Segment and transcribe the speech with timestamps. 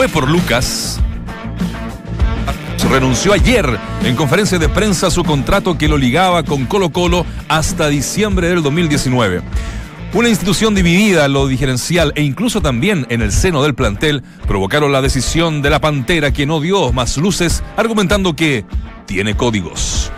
[0.00, 0.98] fue por Lucas.
[2.90, 7.26] Renunció ayer en conferencia de prensa a su contrato que lo ligaba con Colo Colo
[7.48, 9.42] hasta diciembre del 2019.
[10.14, 15.02] Una institución dividida lo diferencial e incluso también en el seno del plantel provocaron la
[15.02, 18.64] decisión de la Pantera que no dio más luces argumentando que
[19.04, 20.10] tiene códigos.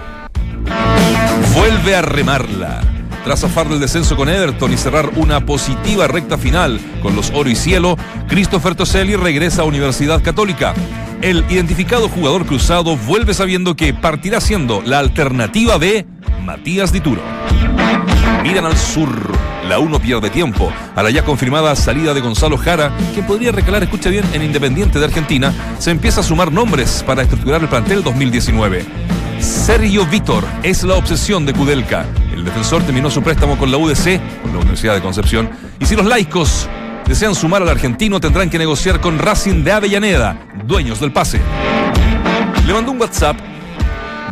[1.57, 2.92] Vuelve a remarla.
[3.25, 7.49] Tras zafar del descenso con Everton y cerrar una positiva recta final con los Oro
[7.49, 7.97] y Cielo,
[8.29, 10.75] Christopher Toselli regresa a Universidad Católica.
[11.21, 16.05] El identificado jugador cruzado vuelve sabiendo que partirá siendo la alternativa de
[16.45, 17.23] Matías Dituro.
[18.43, 19.09] Miran al sur.
[19.69, 23.85] La 1 pierde tiempo a la ya confirmada salida de Gonzalo Jara, que podría recalar,
[23.85, 25.55] escucha bien, en Independiente de Argentina.
[25.79, 28.85] Se empieza a sumar nombres para estructurar el plantel 2019.
[29.39, 32.05] Sergio Vítor es la obsesión de Kudelka.
[32.33, 35.51] El defensor terminó su préstamo con la UDC, con la Universidad de Concepción.
[35.79, 36.69] Y si los laicos
[37.07, 41.41] desean sumar al argentino, tendrán que negociar con Racing de Avellaneda, dueños del pase.
[42.67, 43.37] Le mandó un WhatsApp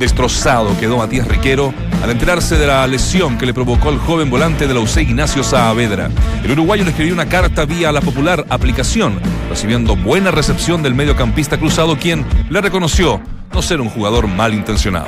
[0.00, 4.66] Destrozado quedó Matías Riquero al enterarse de la lesión que le provocó al joven volante
[4.66, 6.08] de la UC Ignacio Saavedra.
[6.42, 11.58] El uruguayo le escribió una carta vía la popular aplicación, recibiendo buena recepción del mediocampista
[11.58, 13.20] cruzado, quien le reconoció
[13.52, 15.06] no ser un jugador malintencionado.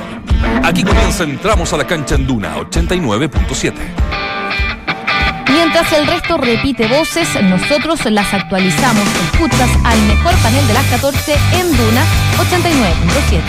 [0.63, 3.73] Aquí comienza Entramos a la cancha en Duna 89.7.
[5.49, 9.05] Mientras el resto repite voces, nosotros las actualizamos.
[9.31, 12.03] Escuchas al mejor panel de las 14 en Duna
[12.37, 13.41] 89.7.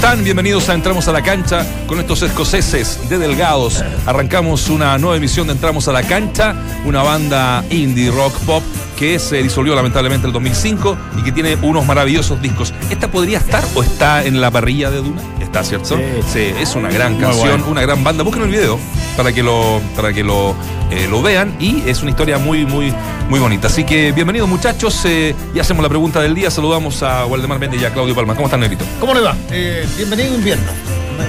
[0.00, 0.24] están?
[0.24, 3.84] Bienvenidos a Entramos a la Cancha con estos escoceses de Delgados.
[4.06, 6.54] Arrancamos una nueva emisión de Entramos a la Cancha,
[6.86, 8.62] una banda indie rock pop
[8.98, 12.72] que se disolvió lamentablemente en el 2005 y que tiene unos maravillosos discos.
[12.88, 15.20] ¿Esta podría estar o está en la parrilla de Duna?
[15.38, 15.98] Está, ¿cierto?
[16.32, 16.50] Sí.
[16.58, 17.66] es una gran Muy canción, bueno.
[17.68, 18.22] una gran banda.
[18.22, 18.78] Busquen el video
[19.16, 20.54] para que lo, para que lo,
[20.90, 22.92] eh, lo vean y es una historia muy, muy,
[23.28, 23.66] muy bonita.
[23.68, 26.50] Así que bienvenidos muchachos eh, y hacemos la pregunta del día.
[26.50, 28.34] Saludamos a Waldemar Méndez y a Claudio Palma.
[28.34, 28.84] ¿Cómo están, Negrito?
[28.98, 29.36] ¿Cómo le va?
[29.50, 30.64] Eh, bienvenido invierno.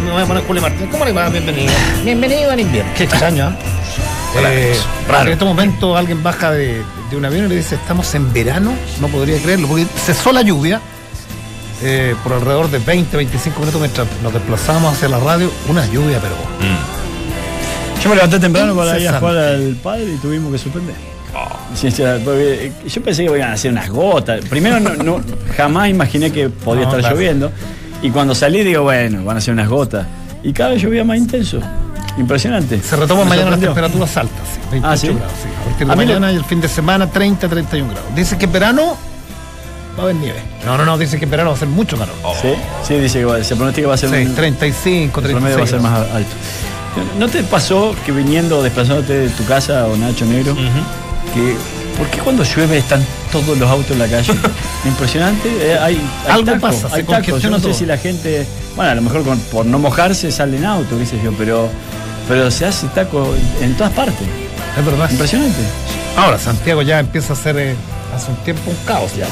[0.05, 0.87] Me- voy a poner Julio Martín.
[0.87, 1.29] ¿Cómo le va?
[1.29, 1.71] Bienvenido.
[2.03, 2.91] Bienvenido al invierno.
[2.95, 3.55] Qué extraño, ¿ah?
[4.49, 4.73] Eh,
[5.09, 5.27] Raro.
[5.27, 8.73] En este momento alguien baja de, de un avión y le dice, estamos en verano.
[9.01, 10.79] No podría creerlo, porque cesó la lluvia
[11.83, 15.51] eh, por alrededor de 20, 25 minutos mientras nos desplazábamos hacia la radio.
[15.67, 16.35] Una lluvia, pero...
[18.03, 20.95] Yo me levanté temprano para ir a jugar al padre y tuvimos que suspender.
[21.35, 21.47] Oh.
[22.25, 24.43] Porque yo pensé que iban a hacer unas gotas.
[24.45, 25.21] Primero, no, no-
[25.55, 27.15] jamás imaginé que podía No, estar claro.
[27.15, 27.51] lloviendo.
[28.01, 30.07] Y cuando salí, digo, bueno, van a ser unas gotas.
[30.43, 31.59] Y cada vez llovía más intenso.
[32.17, 32.81] Impresionante.
[32.81, 35.07] Se retoman mañana las temperaturas altas, sí, 28 Ah, ¿sí?
[35.07, 35.31] grados.
[35.41, 35.47] sí.
[35.47, 38.15] A partir de A mí lo- mañana y el fin de semana 30, 31 grados.
[38.15, 38.97] Dice que en verano
[39.97, 40.39] va a haber nieve.
[40.65, 42.15] No, no, no, dice que en verano va a ser mucho calor.
[42.41, 42.49] ¿Sí?
[42.85, 45.31] Sí, dice que va- se pronostica que va a ser Sí, un 35, el 36
[45.37, 46.31] promedio va a ser más alto.
[47.17, 50.55] ¿No te pasó que viniendo, desplazándote de tu casa o Nacho Negro,
[51.33, 51.55] que
[51.97, 54.33] ¿por qué cuando llueve están todos los autos en la calle?
[54.85, 55.49] Impresionante.
[55.61, 55.95] eh, hay,
[56.25, 57.37] hay Algo taco, pasa, hay taco.
[57.37, 58.45] Yo no sé si la gente,
[58.75, 61.69] bueno, a lo mejor con- por no mojarse sale en auto, qué sé yo, pero,
[62.27, 64.27] pero se hace taco en, en todas partes.
[64.77, 65.09] Es verdad.
[65.09, 65.59] Impresionante.
[66.17, 67.75] Ahora, Santiago ya empieza a ser eh,
[68.15, 69.27] hace un tiempo un caos ya.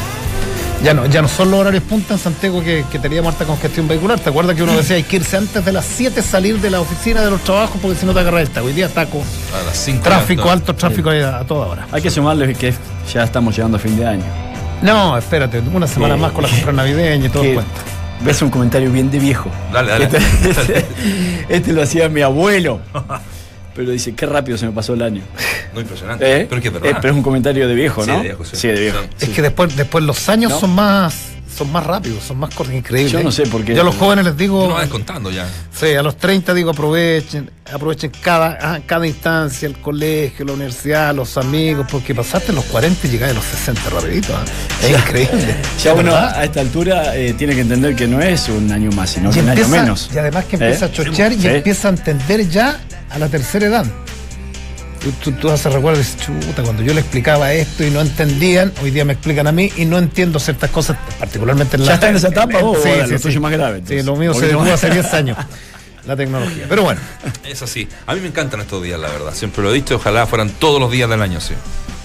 [0.84, 3.88] Ya no, ya no son los horarios punta en Santiago que, que teníamos harta congestión
[3.90, 4.18] vehicular.
[4.18, 6.80] ¿Te acuerdas que uno decía hay que irse antes de las 7 salir de la
[6.80, 8.68] oficina de los trabajos porque si no te agarras el taco?
[8.68, 9.22] Hoy día taco,
[9.62, 11.88] A las 5 tráfico, alto tráfico a, a toda hora.
[11.92, 12.74] Hay que sumarle que
[13.14, 14.24] ya estamos llegando a fin de año.
[14.82, 16.22] No, espérate, una semana Sí.
[16.22, 17.72] más con la compra navideña y todo el cuento.
[18.22, 19.52] ves un comentario bien de viejo.
[19.74, 20.06] Dale, dale.
[20.06, 20.18] Este,
[20.50, 20.86] este-
[21.50, 22.80] este lo hacía mi abuelo.
[23.80, 25.22] Pero dice, qué rápido se me pasó el año.
[25.74, 26.26] No, impresionante.
[26.42, 26.48] ¿Eh?
[26.50, 28.18] Pero es que es Eh, pero es un comentario de viejo, Sí, ¿no?
[28.18, 28.56] de viejo, sí.
[28.58, 28.98] Sí, de viejo.
[29.20, 29.32] Es Sí.
[29.34, 30.60] que después, después los años ¿No?
[30.60, 31.16] son más
[31.56, 33.12] son más rápidos, son más cortos, increíbles.
[33.12, 33.76] Yo no sé por qué.
[33.76, 35.46] Yo a los jóvenes les digo, No va descontando ya.
[35.74, 41.14] sí, a los 30 digo aprovechen, aprovechen cada, ah, cada instancia, el colegio, la universidad,
[41.14, 44.34] los amigos, porque pasaste los 40 y llegaste a los 60 rapidito.
[44.36, 44.44] ¿ah?
[44.84, 45.56] Es increíble.
[45.84, 48.92] Ya ¿De uno a esta altura eh, tiene que entender que no es un año
[48.92, 50.10] más, sino y, que un año menos.
[50.14, 50.90] y además que empieza ¿Eh?
[50.90, 51.48] a chochear y Sí.
[51.48, 52.80] empieza a entender ya
[53.10, 53.86] a la tercera edad.
[55.24, 58.74] Tú, tú, haces recuerdo y dices, chuta, cuando yo le explicaba esto y no entendían,
[58.82, 61.94] hoy día me explican a mí y no entiendo ciertas cosas, particularmente en la ¿Ya
[61.94, 63.24] está en esa etapa o Sí, ahora sí, lo sí.
[63.24, 63.78] tuyo más grave?
[63.78, 64.06] Sí, entonces?
[64.06, 65.38] lo mío se detuvo hace 10 años,
[66.06, 66.66] la tecnología.
[66.68, 67.00] Pero bueno,
[67.46, 67.88] Es así.
[68.08, 69.34] A mí me encantan estos días, la verdad.
[69.34, 71.54] Siempre lo he dicho, ojalá fueran todos los días del año así.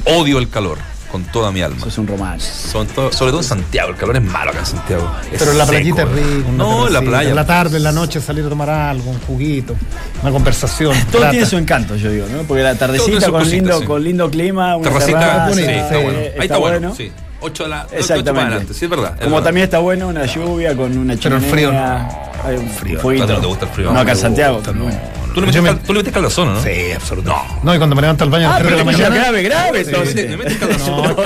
[0.04, 0.78] Odio el calor
[1.14, 1.76] con toda mi alma.
[1.78, 2.50] Eso es un romance.
[2.72, 5.08] Son to- sobre todo en Santiago, el calor es malo acá en Santiago.
[5.30, 5.70] Es pero en la seco.
[5.78, 6.48] playita es rico.
[6.48, 7.30] una No, en la playa.
[7.30, 9.76] En la tarde, en la noche, salir a tomar algo, un juguito,
[10.22, 10.92] una conversación.
[11.12, 11.30] Todo plata.
[11.30, 12.42] tiene su encanto, yo digo, ¿no?
[12.42, 13.86] Porque la tardecita con cosita, lindo, sí.
[13.86, 16.18] con lindo clima, una Terracita, terraza, bonita, sí, sí, está bueno.
[16.18, 17.12] Ahí está bueno, sí.
[17.44, 18.46] 8 de la ocho para Exactamente.
[18.48, 19.12] adelante, sí, es verdad.
[19.16, 19.44] es Como verdad.
[19.48, 21.50] también está bueno una lluvia con una Pero el chimenea.
[21.50, 22.24] frío no.
[22.48, 23.00] Hay un Frío.
[23.00, 23.24] fueguito.
[23.24, 23.86] ¿A no te gusta el frío?
[23.92, 24.62] No, acá No en Santiago.
[24.74, 25.14] no.
[25.34, 26.62] Tú le metes, me- cal- tú le metes calzón, ¿no?
[26.62, 27.48] Sí, absolutamente.
[27.64, 27.74] No.
[27.74, 29.16] y cuando me levanto al baño a Ah, las 3 de pero la mañana.
[29.22, 30.14] grave, grave, Sí, entonces.
[30.30, 31.16] le metes- calzón.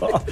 [0.00, 0.22] No.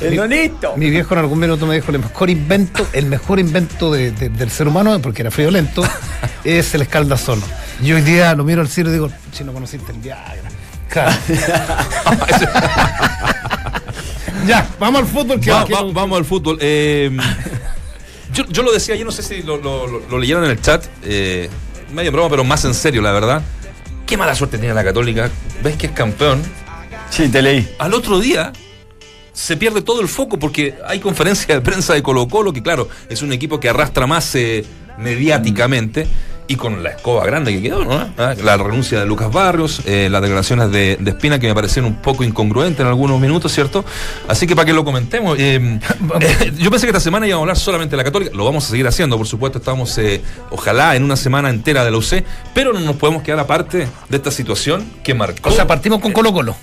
[0.00, 0.72] El donito.
[0.76, 4.28] Mi viejo en algún minuto me dijo el mejor invento, el mejor invento de- de-
[4.30, 5.82] del ser humano, porque era friolento,
[6.44, 7.42] es el escaldazón.
[7.82, 10.48] Y hoy día lo miro al cielo y digo, si no conociste el Viagra.
[10.88, 11.12] Claro.
[14.46, 16.58] ya, vamos al fútbol que Va- que- va- vamos al fútbol.
[16.60, 17.10] Eh,
[18.32, 20.60] yo, yo lo decía, yo no sé si lo, lo- lo- lo leyeron en el
[20.60, 21.48] chat, eh,
[21.92, 23.42] medio broma, pero más en serio, la verdad.
[24.06, 25.30] Qué mala suerte tiene la Católica.
[25.62, 26.42] Ves que es campeón.
[27.10, 27.68] Sí, te leí.
[27.78, 28.52] Al otro día
[29.32, 32.88] se pierde todo el foco porque hay conferencia de prensa de Colo Colo, que claro,
[33.08, 34.64] es un equipo que arrastra más eh,
[34.98, 36.06] mediáticamente.
[36.46, 37.94] Y con la escoba grande que quedó, ¿no?
[38.18, 41.90] Ah, La renuncia de Lucas Barrios, eh, las declaraciones de, de Espina que me parecieron
[41.90, 43.82] un poco incongruentes en algunos minutos, ¿cierto?
[44.28, 45.80] Así que para que lo comentemos, eh,
[46.20, 48.66] eh, yo pensé que esta semana íbamos a hablar solamente de la Católica, lo vamos
[48.66, 49.98] a seguir haciendo, por supuesto, estamos
[50.50, 54.16] ojalá en una semana entera de la UC, pero no nos podemos quedar aparte de
[54.16, 55.48] esta situación que marcó.
[55.48, 56.54] O sea, partimos con Colo Colo.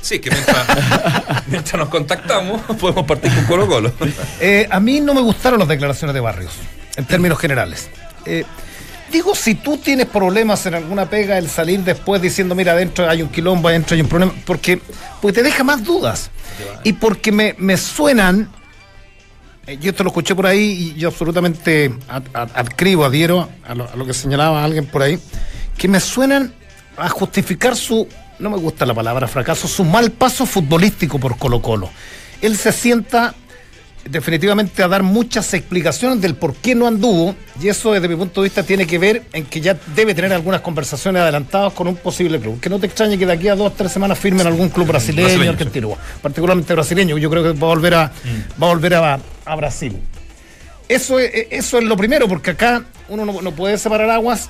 [0.00, 0.66] Sí, que mientras,
[1.48, 3.92] mientras nos contactamos podemos partir con Colo Colo.
[4.70, 6.52] A mí no me gustaron las declaraciones de Barrios,
[6.96, 7.90] en términos generales.
[8.24, 8.44] Eh,
[9.10, 13.22] digo, si tú tienes problemas en alguna pega, el salir después diciendo, mira, adentro hay
[13.22, 14.80] un quilombo, adentro hay un problema, porque,
[15.20, 16.30] porque te deja más dudas.
[16.84, 18.50] Y porque me, me suenan,
[19.66, 23.74] eh, yo esto lo escuché por ahí y yo absolutamente ad- ad- adscribo, adhiero a
[23.74, 25.18] lo, a lo que señalaba alguien por ahí,
[25.76, 26.52] que me suenan
[26.96, 28.08] a justificar su,
[28.38, 31.90] no me gusta la palabra fracaso, su mal paso futbolístico por Colo Colo.
[32.40, 33.34] Él se sienta
[34.04, 38.40] definitivamente a dar muchas explicaciones del por qué no anduvo y eso desde mi punto
[38.42, 41.96] de vista tiene que ver en que ya debe tener algunas conversaciones adelantadas con un
[41.96, 42.60] posible club.
[42.60, 44.86] Que no te extrañe que de aquí a dos o tres semanas firmen algún club
[44.86, 47.18] brasileño, Brasileño, argentino, particularmente brasileño.
[47.18, 48.12] Yo creo que va a volver a,
[48.62, 49.98] va a, volver a, a Brasil.
[50.88, 54.48] Eso es, eso es lo primero, porque acá uno no, no puede separar aguas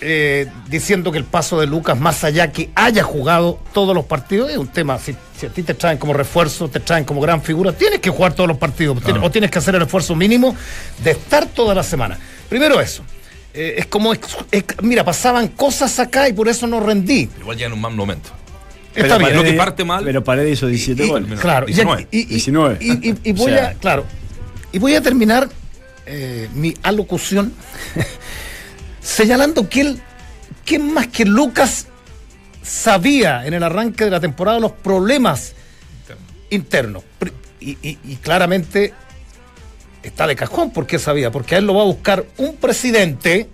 [0.00, 4.50] eh, diciendo que el paso de Lucas, más allá que haya jugado todos los partidos,
[4.50, 4.98] es un tema.
[4.98, 8.10] Si, si a ti te traen como refuerzo, te traen como gran figura, tienes que
[8.10, 10.54] jugar todos los partidos tienes- o tienes que hacer el esfuerzo mínimo
[11.02, 12.18] de estar toda la semana.
[12.48, 13.02] Primero eso.
[13.54, 14.12] Eh, es como,
[14.82, 17.28] mira, pasaban cosas acá y por eso no rendí.
[17.40, 18.30] Igual ya en un mal momento.
[18.94, 19.36] Está Pero bien.
[19.36, 21.40] lo que parte mal- Pero Paredes hizo 17 Y- goles.
[21.40, 22.08] Claro, y- 19.
[22.10, 22.78] y, y- 19.
[22.80, 23.68] y- y- y voy O sea.
[23.68, 24.04] a, claro,
[24.72, 25.48] y voy a terminar
[26.06, 27.52] eh, mi alocución
[29.08, 30.00] señalando que él,
[30.64, 31.86] que más que Lucas
[32.62, 35.54] sabía en el arranque de la temporada los problemas
[36.50, 37.02] internos.
[37.60, 38.92] Y, y- y claramente
[40.02, 43.48] está de cajón porque sabía, porque a él lo va a buscar un presidente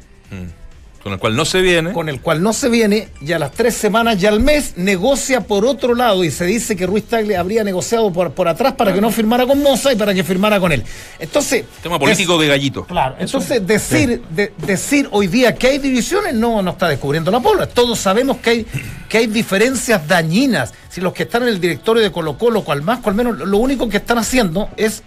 [1.05, 1.93] Con el cual no se viene.
[1.93, 5.43] con el cual no se viene y a las tres semanas y al mes negocia
[5.43, 8.93] por otro lado y se dice que Ruiz Tagle habría negociado por, por atrás para
[8.93, 10.83] que no firmara con Moza y para que firmara con él.
[11.21, 11.65] Entonces...
[11.83, 12.85] Tema político es- de gallito.
[12.87, 17.41] Claro, entonces decir, de- decir hoy día que hay divisiones no, no está descubriendo la
[17.41, 17.67] pólvora.
[17.67, 18.67] Todos sabemos que hay,
[19.09, 20.73] que hay diferencias dañinas.
[20.89, 23.59] Si los que están en el directorio de Colo Colo, cual más, cual menos, lo
[23.59, 25.03] único que están haciendo es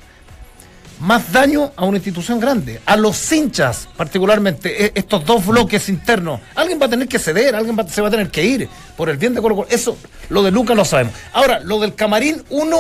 [1.00, 6.40] más daño a una institución grande, a los hinchas particularmente, e- estos dos bloques internos.
[6.56, 9.10] Alguien va a tener que ceder, alguien va- se va a tener que ir por
[9.10, 9.68] el bien de Colo Colo.
[9.70, 9.98] Eso,
[10.30, 11.14] lo de Lucas lo sabemos.
[11.34, 12.78] Ahora, lo del camarín, uno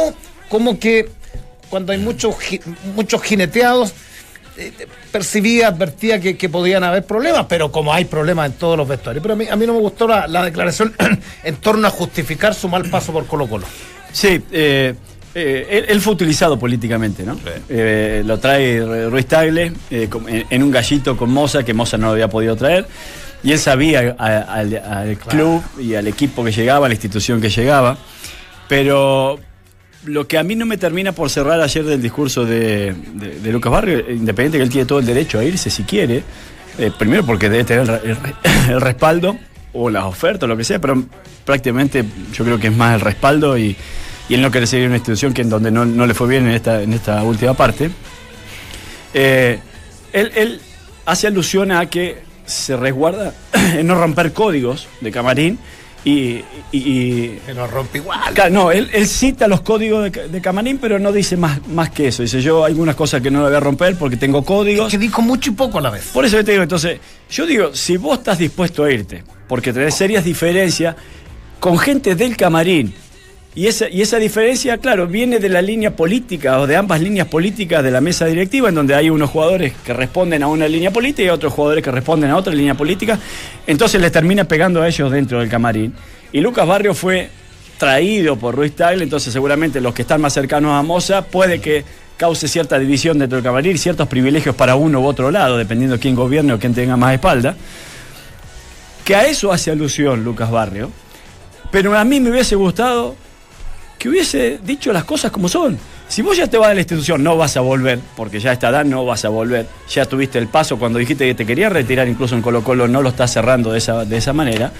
[0.50, 1.10] como que
[1.70, 2.36] cuando hay muchos
[2.96, 3.94] muchos jineteados,
[4.58, 4.72] eh,
[5.12, 9.22] percibía, advertía que, que podían haber problemas, pero como hay problemas en todos los vestuarios.
[9.22, 10.96] Pero a mí, a mí no me gustó la, la declaración
[11.44, 13.68] en torno a justificar su mal paso por Colo Colo.
[14.12, 14.96] Sí, eh,
[15.40, 17.36] eh, él, él fue utilizado políticamente, ¿no?
[17.36, 17.42] Sí.
[17.70, 20.10] Eh, lo trae Ru- Ruiz Tagle eh,
[20.50, 22.88] en, un gallito con Moza, que Moza no lo había podido traer.
[23.44, 27.40] Y él sabía a- al, al club y al equipo que llegaba, a la institución
[27.40, 27.98] que llegaba.
[28.68, 29.40] Pero
[30.06, 33.52] lo que a mí no me termina por cerrar ayer del discurso de, de- de
[33.52, 36.24] Lucas Barrio, independiente que él tiene todo el derecho a irse si quiere,
[36.98, 38.18] primero porque debe tener el, el-
[38.72, 39.38] el respaldo
[39.74, 41.04] o las ofertas o lo que sea, pero
[41.46, 42.04] prácticamente
[42.34, 43.76] yo creo que es más el respaldo y,
[44.30, 46.28] y él no quiere seguir en una institución que en donde no, no le fue
[46.28, 47.90] bien en esta, en esta última parte.
[49.14, 49.60] Eh,
[50.14, 50.62] él, él
[51.06, 55.60] hace alusión a que se resguarda en no romper códigos de camarín
[56.06, 58.20] y- y- y Que lo rompe igual.
[58.52, 62.08] No, él, él cita los códigos de, de Camarín, pero no dice más, más que
[62.08, 62.22] eso.
[62.24, 64.90] Dice, yo hay algunas cosas que no le voy a romper porque tengo códigos.
[64.90, 66.06] Que dijo mucho y poco a la vez.
[66.14, 69.74] Por eso yo te digo, entonces, yo digo, si vos estás dispuesto a irte, porque
[69.74, 70.96] tenés serias diferencias
[71.60, 72.94] con gente del camarín,
[73.56, 77.28] y esa, y esa diferencia, claro, viene de la línea política o de ambas líneas
[77.28, 80.92] políticas de la mesa directiva, en donde hay unos jugadores que responden a una línea
[80.92, 83.18] política y otros jugadores que responden a otra línea política,
[83.66, 85.94] entonces les termina pegando a ellos dentro del camarín.
[86.32, 87.30] Y Lucas Barrio fue
[87.80, 91.84] traído por Ruiz Tagle, entonces seguramente los que están más cercanos a Moza puede que
[92.18, 96.00] cause cierta división dentro del camarín, ciertos privilegios para uno u otro lado, dependiendo de
[96.02, 97.56] quién gobierne o quién tenga más espalda.
[99.06, 100.92] Que a eso hace alusión Lucas Barrio.
[101.72, 103.16] Pero a mí me hubiese gustado
[103.98, 105.78] que hubiese dicho las cosas como son.
[106.08, 108.54] Si vos ya te vas de la institución, no vas a volver, porque ya a
[108.54, 109.68] esta edad no vas a volver.
[109.90, 113.02] Ya tuviste el paso cuando dijiste que te querías retirar, incluso en Colo Colo no
[113.02, 114.72] lo estás cerrando de esa, de esa manera.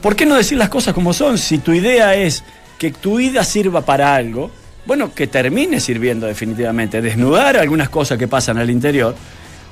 [0.00, 1.36] ¿Por qué no decir las cosas como son?
[1.36, 2.44] Si tu idea es
[2.78, 4.50] que tu vida sirva para algo,
[4.86, 7.02] bueno, que termine sirviendo definitivamente.
[7.02, 9.14] Desnudar algunas cosas que pasan al interior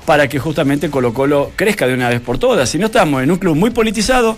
[0.05, 2.69] para que justamente Colo Colo crezca de una vez por todas.
[2.69, 4.37] Si no estamos en un club muy politizado,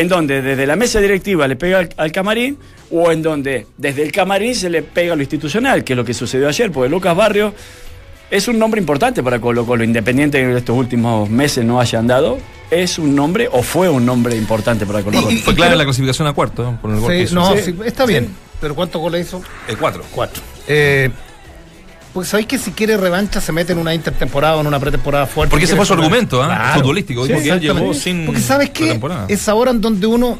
[0.00, 2.58] en donde desde la mesa directiva le pega al, al camarín,
[2.90, 6.04] o en donde desde el camarín se le pega a lo institucional, que es lo
[6.04, 7.54] que sucedió ayer, porque Lucas Barrio
[8.30, 12.06] es un nombre importante para Colo Colo, independiente de que estos últimos meses no hayan
[12.06, 12.38] dado,
[12.70, 15.32] es un nombre o fue un nombre importante para Colo Colo.
[15.32, 16.78] Y- Fue clave la clasificación a cuarto, ¿eh?
[16.80, 17.34] por el gol que Sí, hizo.
[17.34, 17.62] no, Sí.
[17.62, 18.28] sí, está bien.
[18.60, 19.40] Pero ¿cuántos goles hizo?
[19.78, 20.02] Cuatro.
[20.12, 20.42] Cuatro.
[20.66, 21.10] Eh,
[22.18, 25.24] pues sabéis que si quiere revancha se mete en una intertemporada o en una pretemporada
[25.26, 25.52] fuerte.
[25.52, 26.06] Porque ese fue su jugar.
[26.06, 26.42] argumento.
[26.44, 26.80] Claro.
[26.80, 27.24] Futbolístico.
[27.26, 30.36] Sí, llegó sin Porque sabes que es ahora en donde uno,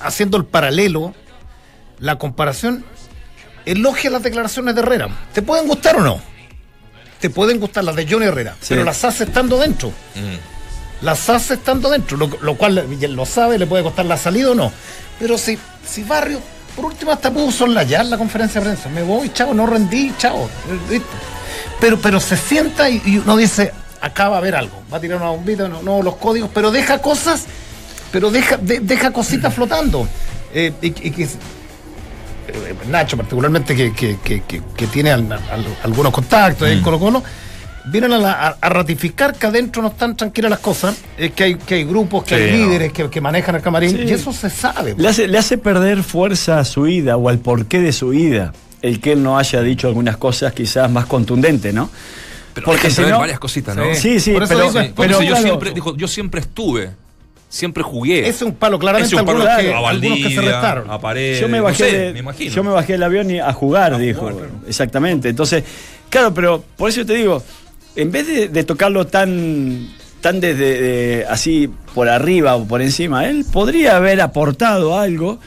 [0.00, 1.14] haciendo el paralelo,
[2.00, 2.84] la comparación,
[3.64, 5.08] elogia las declaraciones de Herrera.
[5.32, 6.20] ¿Te pueden gustar o no?
[7.20, 8.66] Te pueden gustar las de Johnny Herrera, Sí.
[8.70, 9.90] pero las hace estando dentro.
[10.16, 11.04] Mm.
[11.04, 14.50] Las hace estando dentro, lo, lo cual él lo sabe, le puede costar la salida
[14.50, 14.72] o no.
[15.20, 16.40] Pero si, si Barrio,
[16.76, 18.88] por último, hasta pudo solayar la conferencia de prensa.
[18.88, 20.12] Me voy, chao, no rendí,
[20.90, 21.08] listo.
[21.80, 24.82] Pero, pero se sienta y, y uno dice, acá va a haber algo.
[24.92, 27.44] Va a tirar una bombita, no, no, los códigos, pero deja cosas,
[28.10, 30.06] pero deja, de- deja cositas flotando.
[30.54, 34.42] Eh, y, y que- eh, Nacho, particularmente, que, que- que-
[34.76, 37.22] que- tiene al- al- algunos contactos en Colo Colo,
[37.84, 41.44] vienen a, la- a- a ratificar que adentro no están tranquilas las cosas, eh, que,
[41.44, 42.66] hay, que hay grupos, que Sí, hay no.
[42.66, 44.04] líderes que, que manejan el camarín, Sí.
[44.06, 44.94] y eso se sabe.
[44.96, 48.52] Le hace, le hace perder fuerza a su ida o al porqué de su ida
[48.82, 51.88] el que él no haya dicho algunas cosas quizás más contundentes, ¿no?
[52.54, 53.84] Pero Porque hay que si saber no- varias cositas, ¿no?
[53.94, 54.00] Sí.
[54.00, 56.40] Sí, sí, Por eso pero, digo, Sí, porque pero yo claro, siempre, dijo, yo siempre
[56.40, 56.90] estuve,
[57.48, 58.28] siempre jugué.
[58.28, 60.40] Es un palo, claramente, Ese es un palo algunos, que, a algunos que se Valdivia,
[60.52, 60.90] restaron.
[60.90, 62.52] a Paredes, yo me no bajé, sé, de- me imagino.
[62.52, 64.20] yo me bajé del avión y a jugar, dijo.
[64.30, 64.48] jugar.
[64.66, 65.28] Exactamente.
[65.30, 65.62] Entonces,
[66.10, 67.42] claro, pero por eso te digo,
[67.96, 69.88] en vez de, tocarlo tan,
[70.20, 75.38] tan desde de- así por arriba o por encima, él podría haber aportado algo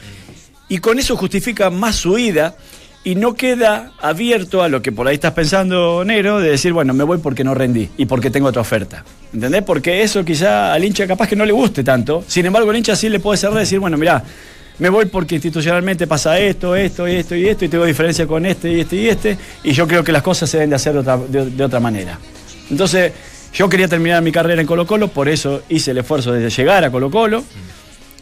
[0.68, 2.56] y con eso justifica más su ida
[3.04, 6.92] y no queda abierto a lo que por ahí estás pensando, Negro, de decir, bueno,
[6.92, 9.04] me voy porque no rendí y porque tengo otra oferta.
[9.32, 9.62] ¿Entendés?
[9.62, 12.24] Porque eso quizá al hincha capaz que no le guste tanto.
[12.26, 14.24] Sin embargo, el hincha sí le puede cerrar y decir, bueno, mirá,
[14.78, 18.70] me voy porque institucionalmente pasa esto, esto, esto y esto, y tengo diferencia con este
[18.72, 20.98] y este y este, y yo creo que las cosas se deben de hacer de
[21.00, 22.18] otra, de- de otra manera.
[22.70, 23.12] Entonces,
[23.54, 26.84] yo quería terminar mi carrera en Colo Colo, por eso hice el esfuerzo de llegar
[26.84, 27.42] a Colo Colo.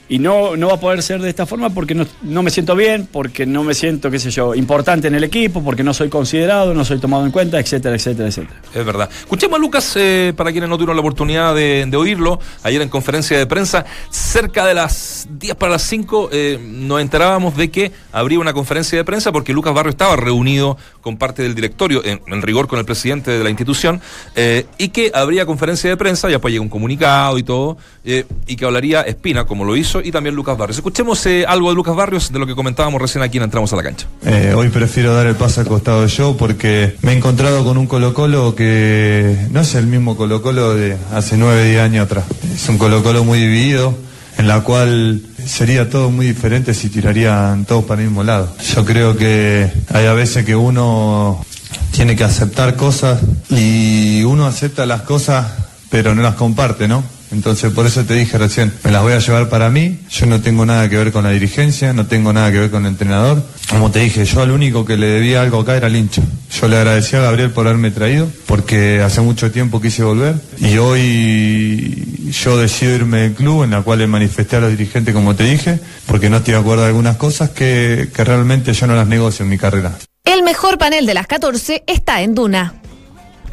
[0.09, 2.77] Y no, no va a poder ser de esta forma porque no, no me siento
[2.77, 6.09] bien, porque no me siento, qué sé yo, importante en el equipo, porque no soy
[6.09, 8.61] considerado, no soy tomado en cuenta, etcétera, etcétera, etcétera.
[8.75, 9.09] Es verdad.
[9.21, 13.39] Escuchemos a Lucas, eh, para quienes no tuvieron la oportunidad de, oírlo, ayer en conferencia
[13.39, 18.39] de prensa, cerca de las 10 para las 5, eh, nos enterábamos de que habría
[18.39, 22.67] una conferencia de prensa porque Lucas Barrio estaba reunido con parte del directorio, en, rigor
[22.67, 24.01] con el presidente de la institución,
[24.35, 28.25] eh, y que habría conferencia de prensa, ya pues llega un comunicado y todo, eh,
[28.47, 30.79] y que hablaría Espina, como lo hizo, y también Lucas Barrios.
[30.79, 33.77] Escuchemos eh, algo de Lucas Barrios, de lo que comentábamos recién aquí en Entramos a
[33.77, 34.07] la Cancha.
[34.25, 37.87] Eh, hoy prefiero dar el paso al costado yo porque me he encontrado con un
[37.87, 42.25] Colo Colo que no es el mismo Colo Colo de hace nueve, diez años atrás.
[42.55, 43.97] Es un Colo Colo muy dividido,
[44.39, 48.55] en la cual sería todo muy diferente si tirarían todos para el mismo lado.
[48.75, 51.45] Yo creo que hay a veces que uno
[51.93, 53.21] tiene que aceptar cosas
[53.51, 55.47] y uno acepta las cosas
[55.95, 57.05] pero no las comparte, ¿no?
[57.31, 60.41] Entonces por eso te dije recién, me las voy a llevar para mí, yo no
[60.41, 63.45] tengo nada que ver con la dirigencia, no tengo nada que ver con el entrenador.
[63.71, 66.21] Como te dije, yo al único que le debía algo acá era al hincha.
[66.51, 70.79] Yo le agradecía a Gabriel por haberme traído, porque hace mucho tiempo quise volver y
[70.79, 75.37] hoy yo decido irme del club en la cual le manifesté a los dirigentes como
[75.37, 78.97] te dije, porque no estoy de acuerdo de algunas cosas que, que realmente yo no
[78.97, 79.97] las negocio en mi carrera.
[80.25, 82.81] El mejor panel de las 14 está en Duna.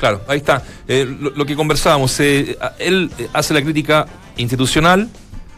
[0.02, 0.64] Claro, ahí está.
[0.88, 5.08] Eh, lo, lo que conversábamos, eh, él eh, hace la crítica institucional,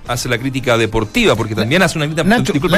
[0.06, 2.78] hace la crítica deportiva, porque también hace una crítica, Nacho, disculpa,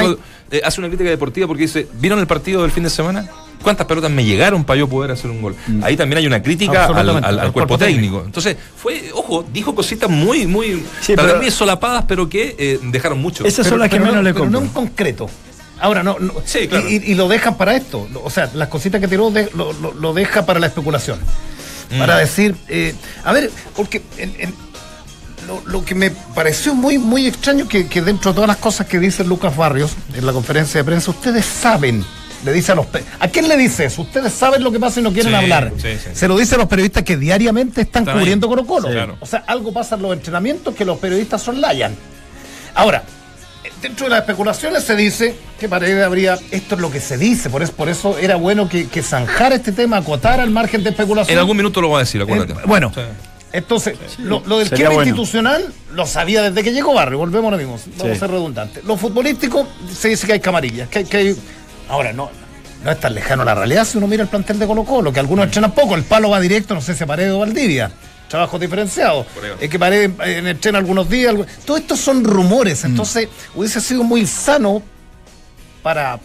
[0.52, 3.28] eh, hace una crítica deportiva porque dice, ¿vieron el partido del fin de semana?
[3.64, 5.56] ¿Cuántas pelotas me llegaron para yo poder hacer un gol?
[5.82, 8.00] Ahí también hay una crítica al, Absolutamente, al- al al cuerpo cuerpo técnico.
[8.18, 8.26] técnico.
[8.26, 13.20] Entonces, fue, ojo, dijo cositas muy, muy, Sí, tal pero- solapadas, pero que eh, dejaron
[13.20, 13.44] mucho.
[13.44, 14.60] Esas son las que pero menos no, le pero compro.
[14.60, 15.28] no en concreto.
[15.80, 16.16] Ahora, no.
[16.20, 16.88] no- Sí, claro.
[16.88, 18.08] y, y- y lo dejan para esto.
[18.24, 21.18] O sea, las cositas que tiró de- lo, lo- lo deja para la especulación.
[21.90, 21.98] Mm.
[21.98, 22.54] Para decir.
[22.68, 24.54] eh, a ver, porque en- en-
[25.46, 28.86] lo, lo que me pareció muy, muy extraño que, que dentro de todas las cosas
[28.88, 32.04] que dice Lucas Barrios en la conferencia de prensa, ustedes saben.
[32.44, 32.86] Le dice a los
[33.18, 34.02] ¿A quién le dice eso?
[34.02, 35.72] Ustedes saben lo que pasa y no quieren Sí, hablar.
[35.80, 36.10] sí, sí.
[36.12, 38.46] Se lo dice a los periodistas que diariamente están cubriendo.
[38.48, 38.88] Colo Colo.
[38.90, 39.16] Claro.
[39.20, 41.94] O sea, algo pasa en los entrenamientos que los periodistas sonlayan.
[42.74, 43.02] Ahora, eh,
[43.82, 47.50] dentro de las especulaciones se dice que Paredes habría, esto es lo que se dice,
[47.50, 50.90] por eso, por eso era bueno que, que zanjara este tema, acotara el margen de
[50.90, 51.32] especulación.
[51.32, 52.52] en algún minuto lo va a decir, acuérdate.
[52.52, 53.00] Eh, bueno, Sí.
[53.52, 55.02] entonces, lo, lo del bueno.
[55.02, 58.16] institucional lo sabía desde que llegó Barrio, volvemos a lo mismo, vamos Sí.
[58.16, 58.84] a ser redundantes.
[58.84, 61.36] Lo futbolístico se dice que hay camarillas, que hay, que hay-
[61.88, 62.30] Ahora, no,
[62.84, 65.20] no es tan lejano la realidad si uno mira el plantel de Colo Colo, que
[65.20, 67.90] algunos entrenan poco, el palo va directo, no sé si a Paredes o Valdivia.
[68.36, 69.26] Trabajos diferenciados.
[69.58, 71.30] Es que Paredes eh, entrena algunos días.
[71.30, 72.84] algo- Todo esto son rumores.
[72.84, 72.88] Mm.
[72.88, 74.82] Entonces, hubiese sido muy sano
[75.82, 76.18] para,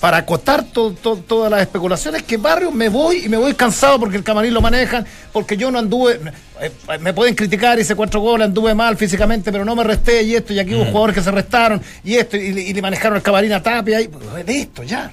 [0.00, 4.00] para acotar to- to- todas las especulaciones que Barrio me voy y me voy cansado
[4.00, 6.20] porque el camarín lo manejan, porque yo no anduve,
[6.58, 10.34] eh, me pueden criticar, hice cuatro goles, anduve mal físicamente, pero no me resté y
[10.34, 13.16] esto, y aquí hubo jugadores que se restaron y esto, y, le- y le manejaron
[13.18, 14.08] el camarín a Tapia, y
[14.46, 15.12] de esto ya.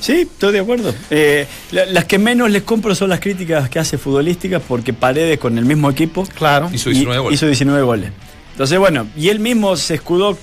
[0.00, 0.94] Sí, estoy de acuerdo.
[1.10, 5.38] Eh, la- las que menos les compro son las críticas que hace futbolísticas porque Paredes
[5.38, 6.70] con el mismo equipo Claro.
[6.72, 7.36] Hizo 19 y- goles.
[7.38, 8.10] hizo 19 goles.
[8.52, 10.36] Entonces, bueno, y él mismo se escudó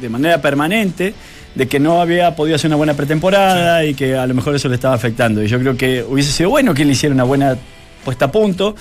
[0.00, 1.14] de manera permanente
[1.54, 4.68] de que no había podido hacer una buena pretemporada y que a lo mejor eso
[4.68, 5.42] le estaba afectando.
[5.42, 7.56] Y yo creo que hubiese sido bueno que él hiciera una buena
[8.04, 8.76] puesta a punto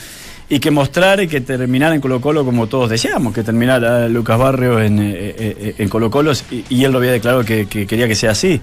[0.49, 4.37] y que mostrara y que terminara en Colo Colo como todos deseamos, que terminara Lucas
[4.37, 7.87] Barrio en, eh, eh, en Colo Colo y, y él lo había declarado que, que
[7.87, 8.61] quería que sea así.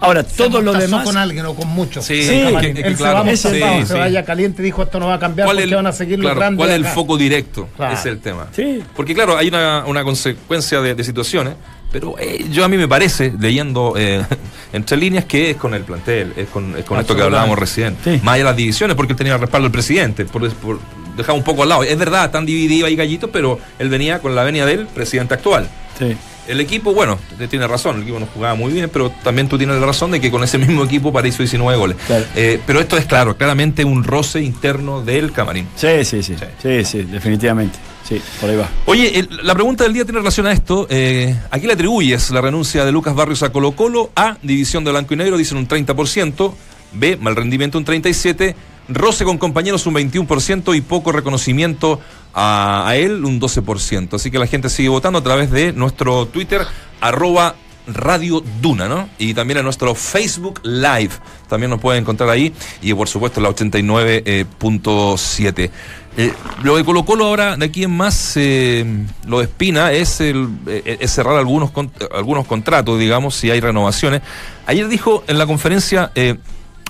[0.00, 1.04] Ahora, todo Se lo amortazó demás...
[1.04, 2.04] con alguien o con muchos.
[2.04, 2.74] Sí, del camarín.
[2.74, 3.98] que- que Él claro, se va, va, sí, se sí.
[3.98, 6.24] vaya caliente, dijo esto no va a cambiar ¿Cuál porque el- van a seguir los
[6.26, 6.58] claro, grandes.
[6.58, 6.94] ¿Cuál es el acá.
[6.94, 7.68] foco directo?
[7.76, 7.94] Claro.
[7.94, 8.46] Ese es el tema.
[8.54, 8.82] Sí.
[8.94, 11.54] Porque claro, hay una, una consecuencia de, de situaciones,
[11.90, 14.22] pero eh, yo a mí me parece, leyendo eh,
[14.72, 17.96] entre líneas, que es con el plantel, es con, es con esto que hablábamos recién.
[18.04, 18.20] Sí.
[18.22, 20.78] Más allá de las divisiones, porque él tenía el respaldo del presidente, por, por
[21.16, 21.82] dejar un poco al lado.
[21.82, 25.66] Es verdad, están divididos ahí gallitos, pero él venía con la venia del presidente actual.
[25.98, 26.16] Sí.
[26.48, 27.18] El equipo, bueno,
[27.50, 30.20] tiene razón, el equipo no jugaba muy bien, pero también tú tienes la razón de
[30.20, 31.96] que con ese mismo equipo París hizo 19 goles.
[32.06, 32.24] Claro.
[32.34, 35.68] Eh, pero esto es claro, claramente un roce interno del camarín.
[35.76, 37.78] Sí, sí, sí, sí, sí, definitivamente.
[38.08, 38.66] Sí, por ahí va.
[38.86, 40.86] Oye, el- la pregunta del día tiene relación a esto.
[40.88, 44.10] Eh, ¿A qué le atribuyes la renuncia de Lucas Barrios a Colo Colo?
[44.16, 46.54] A, división de blanco y negro, dicen un 30%.
[46.94, 48.54] B, mal rendimiento un 37%.
[48.88, 52.00] Roce con compañeros un 21% y poco reconocimiento
[52.34, 54.14] a, a él un 12%.
[54.14, 56.62] Así que la gente sigue votando a través de nuestro Twitter,
[57.00, 57.54] arroba
[57.88, 59.08] Radio Duna, ¿no?
[59.18, 61.10] Y también en nuestro Facebook Live.
[61.48, 62.52] También nos pueden encontrar ahí.
[62.82, 65.70] Y por supuesto la 89.7.
[66.16, 68.84] Eh, lo de Colo Colo ahora, de aquí en más, eh,
[69.26, 71.70] lo de Espina eh, es cerrar algunos,
[72.12, 74.22] algunos contratos, digamos, si hay renovaciones.
[74.66, 76.36] Ayer dijo en la conferencia eh,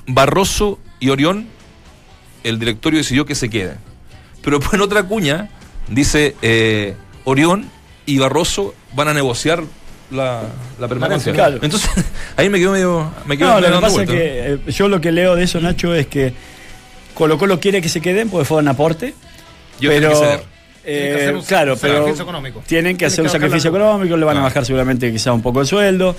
[0.06, 1.46] Barroso y Orión,
[2.48, 3.76] el directorio decidió que se queden.
[4.42, 5.48] Pero después en otra cuña
[5.88, 7.70] dice eh, Orión
[8.06, 9.62] y Barroso van a negociar
[10.10, 10.42] la,
[10.78, 11.32] la permanencia.
[11.32, 11.58] Claro.
[11.62, 11.90] Entonces,
[12.36, 13.10] ahí me quedo medio.
[13.26, 14.16] Me quedo No, lo que pasa es que
[14.54, 16.32] eh, yo lo que leo de eso, Nacho, es que
[17.14, 19.14] Colo Colo quiere que se queden porque fue un aporte.
[19.80, 20.40] Yo pero, que
[20.84, 22.62] que eh, hacer un claro, pero sacrificio económico.
[22.66, 25.32] tienen que Tienen hacer un que sacrificio la- económico, le van a bajar seguramente quizá
[25.32, 26.16] un poco el sueldo.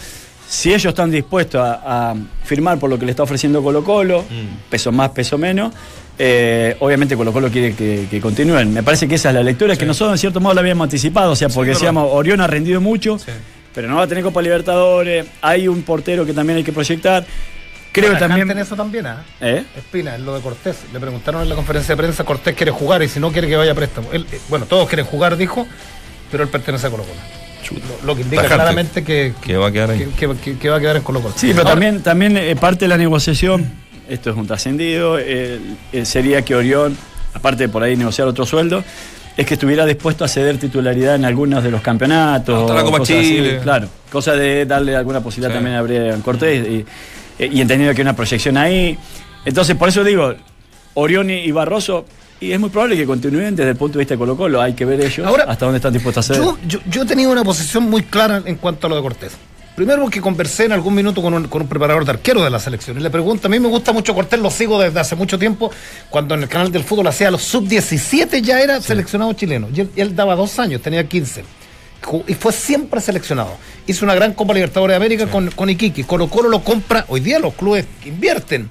[0.52, 4.24] Si ellos están dispuestos a, a firmar por lo que le está ofreciendo Colo Colo,
[4.24, 4.70] Mm.
[4.72, 5.72] peso más, peso menos,
[6.18, 8.74] eh, obviamente Colo Colo quiere que, que continúen.
[8.74, 11.32] Me parece que esa es la lectura, que nosotros en cierto modo la habíamos anticipado,
[11.34, 11.80] o sea, porque verdad.
[11.82, 13.32] decíamos, Orión ha rendido mucho, Sí.
[13.76, 17.26] pero no va a tener Copa Libertadores, hay un portero que también hay que proyectar.
[17.92, 18.52] Creo Atacante también...
[18.52, 19.24] en eso también, ¿ah?
[19.42, 19.64] ¿Eh?
[19.78, 20.78] Espina, en lo de Cortés.
[20.94, 23.56] Le preguntaron en la conferencia de prensa, Cortés quiere jugar y si no quiere que
[23.56, 24.10] vaya a préstamo.
[24.12, 25.66] Él, eh, bueno, todos quieren jugar, dijo,
[26.32, 27.39] pero él pertenece a Colo Colo.
[27.72, 28.56] Lo, lo que indica Tajante.
[28.56, 30.08] claramente que, Que va a quedar ahí.
[30.18, 31.34] que, que- que va a quedar en Colo Colo.
[31.38, 33.70] Sí, pero Ahora, también, también eh, parte de la negociación,
[34.10, 35.60] esto es un trascendido, eh,
[35.94, 36.98] eh, sería que Orión,
[37.34, 38.84] aparte de por ahí negociar otro sueldo,
[39.38, 42.62] es que estuviera dispuesto a ceder titularidad en algunos de los campeonatos.
[42.62, 43.60] Hasta la Copa así, Chile.
[43.62, 45.56] claro, cosa de darle alguna posibilidad Sí.
[45.56, 46.86] también a Brian Cortés y,
[47.46, 48.98] y entendiendo que hay una proyección ahí.
[49.46, 50.34] Entonces, por eso digo,
[50.96, 52.06] Orión y Barroso,
[52.40, 54.74] y es muy probable que continúen desde el punto de vista de Colo Colo, hay
[54.74, 56.44] que ver ellos Ahora, hasta dónde están dispuestos a ceder.
[56.48, 59.34] Yo, yo, yo tenía una posición muy clara en cuanto a lo de Cortés.
[59.76, 62.60] Primero porque conversé en algún minuto con un, con un preparador de arquero de la
[62.60, 65.40] selección y le pregunto, a mí me gusta mucho Cortés, lo sigo desde hace mucho
[65.40, 65.72] tiempo,
[66.10, 70.16] cuando en el canal del fútbol hacía los sub-17 ya era seleccionado chileno, y él,
[70.16, 71.44] daba dos años, tenía 15.
[72.04, 73.56] Ju- Y fue siempre seleccionado.
[73.88, 76.04] Hizo una gran Copa Libertadores de América con, con Iquique.
[76.06, 77.06] Colo Colo lo compra.
[77.10, 78.70] Hoy día los clubes invierten.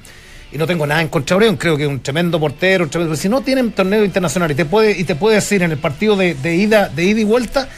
[0.51, 3.17] Y no tengo nada en contra de creo que es un tremendo portero, un tremendo-
[3.17, 6.17] si no tienen torneo internacional y te puede, y te puede decir en el partido
[6.17, 7.69] de, de ida, de ida y vuelta,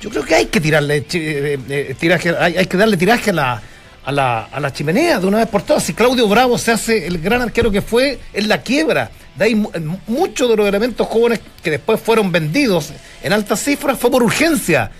[0.00, 3.30] yo creo que hay que tirarle chi- eh, eh, tiraje, hay, hay que darle tiraje
[3.30, 3.62] a la,
[4.06, 5.82] a la, a la chimenea de una vez por todas.
[5.82, 9.10] Si Claudio Bravo se hace el gran arquero que fue, en la quiebra.
[9.36, 9.70] De ahí mu-
[10.06, 12.90] muchos de los elementos jóvenes que después fueron vendidos
[13.22, 14.90] en altas cifras fue por urgencia.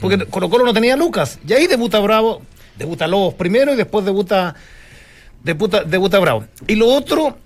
[0.00, 1.38] Porque Colo Colo no tenía Lucas.
[1.46, 2.42] Y ahí debuta Bravo,
[2.76, 4.54] debuta Lobos primero y después debuta,
[5.42, 6.44] debuta, debuta Bravo.
[6.66, 7.38] Y lo otro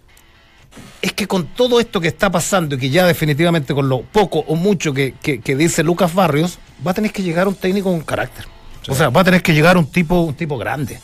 [1.00, 4.40] es que con todo esto que está pasando y que ya definitivamente con lo poco
[4.40, 7.90] o mucho que, que- que dice Lucas Barrios, va a tener que llegar un técnico
[7.90, 8.44] con carácter.
[8.88, 10.98] O sea, va a tener que llegar un tipo, un tipo grande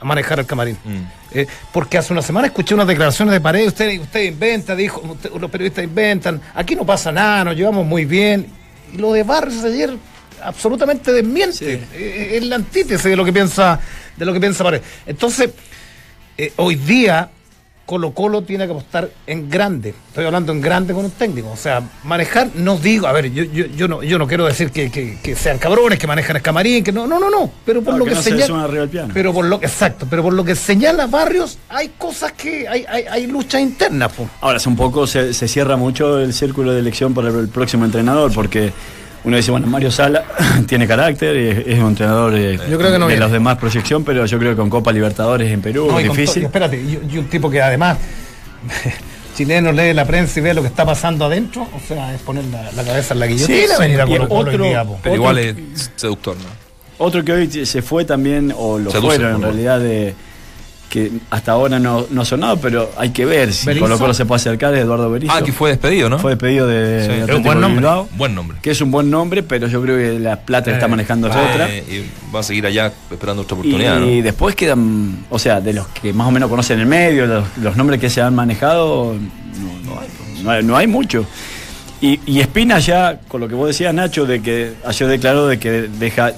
[0.00, 0.76] a manejar el camarín.
[1.32, 5.30] Eh, porque hace una semana escuché unas declaraciones de pared, usted, usted inventa, dijo, usted-
[5.40, 8.46] los periodistas inventan, aquí no pasa nada, nos llevamos muy bien.
[8.92, 9.96] Y lo de Barrios ayer
[10.42, 11.84] absolutamente desmiente.
[11.94, 13.78] Eh, es la antítesis de lo que piensa,
[14.16, 14.82] de lo que piensa Pared.
[15.06, 15.50] Entonces,
[16.38, 17.30] eh, hoy día
[17.84, 19.92] Colo Colo tiene que apostar en grande.
[20.08, 21.50] Estoy hablando en grande con un técnico.
[21.50, 24.70] O sea, manejar, no digo, a ver, yo, yo, yo no, yo no quiero decir
[24.70, 27.50] que, que- que sean cabrones, que manejan el camarín, que no, no, no, no.
[27.66, 28.46] Pero por No, lo que que, no señala.
[29.12, 33.04] Pero por lo exacto, pero por lo que señala Barrios, hay cosas que, hay, hay,
[33.10, 34.12] hay luchas internas.
[34.40, 37.48] Ahora, hace un poco se, se cierra mucho el círculo de elección para el, el
[37.48, 38.72] próximo entrenador, porque
[39.24, 40.24] uno dice, bueno, Mario Sala
[40.66, 44.04] tiene carácter, es, es un entrenador eh, Yo creo que no de los demás proyección,
[44.04, 46.44] pero yo creo que con Copa Libertadores en Perú No, y es difícil.
[46.44, 47.98] espérate, y, y un tipo que además
[49.36, 52.44] chileno lee la prensa y ve lo que está pasando adentro, o sea, es poner
[52.46, 54.98] la, la cabeza en la guillotina sí, venir a y Colo Colo otro- día, po.
[55.02, 56.62] Pero Otro- igual es seductor, ¿no?
[56.98, 60.14] Otro que hoy se fue también, o lo Seduce, fueron en realidad, de
[60.92, 63.86] que hasta ahora no, no ha sonado, pero hay que ver si ¿Berizzo?
[63.86, 65.32] Colo Colo se puede acercar, es Eduardo Berizzo.
[65.34, 66.18] Ah, que fue despedido, ¿no?
[66.18, 67.08] Fue despedido de, Sí.
[67.08, 67.80] de Es un Atlético buen nombre.
[67.80, 68.58] Bilbao, Buen nombre.
[68.60, 71.28] que es un buen nombre, pero yo creo que la plata que está Eh, manejando
[71.28, 71.70] es Ah, otra.
[71.74, 74.06] Y va a seguir allá esperando otra Y, oportunidad, ¿no?
[74.06, 77.74] después quedan, o sea, de los que más o menos conocen el medio, los, los
[77.74, 80.08] nombres que se han manejado, no, no hay,
[80.44, 81.24] no hay, no hay mucho.
[82.02, 85.58] Y, y Espina ya, con lo que vos decías, Nacho, de que ayer declaró de
[85.58, 86.32] que deja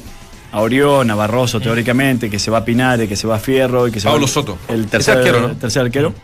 [0.55, 3.89] a Orión, a Barroso teóricamente, que se va a Pinares, que se va a Fierro
[3.89, 4.57] y que se Pablo va Soto.
[4.69, 5.49] El tercer arquero, ¿no?
[5.49, 6.15] el tercer arquero.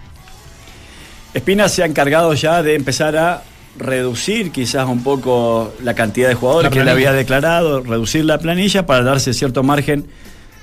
[1.35, 3.43] Espina se ha encargado ya de empezar a
[3.77, 8.87] reducir quizás un poco la cantidad de jugadores que él había declarado, reducir la planilla
[8.87, 10.07] para darse cierto margen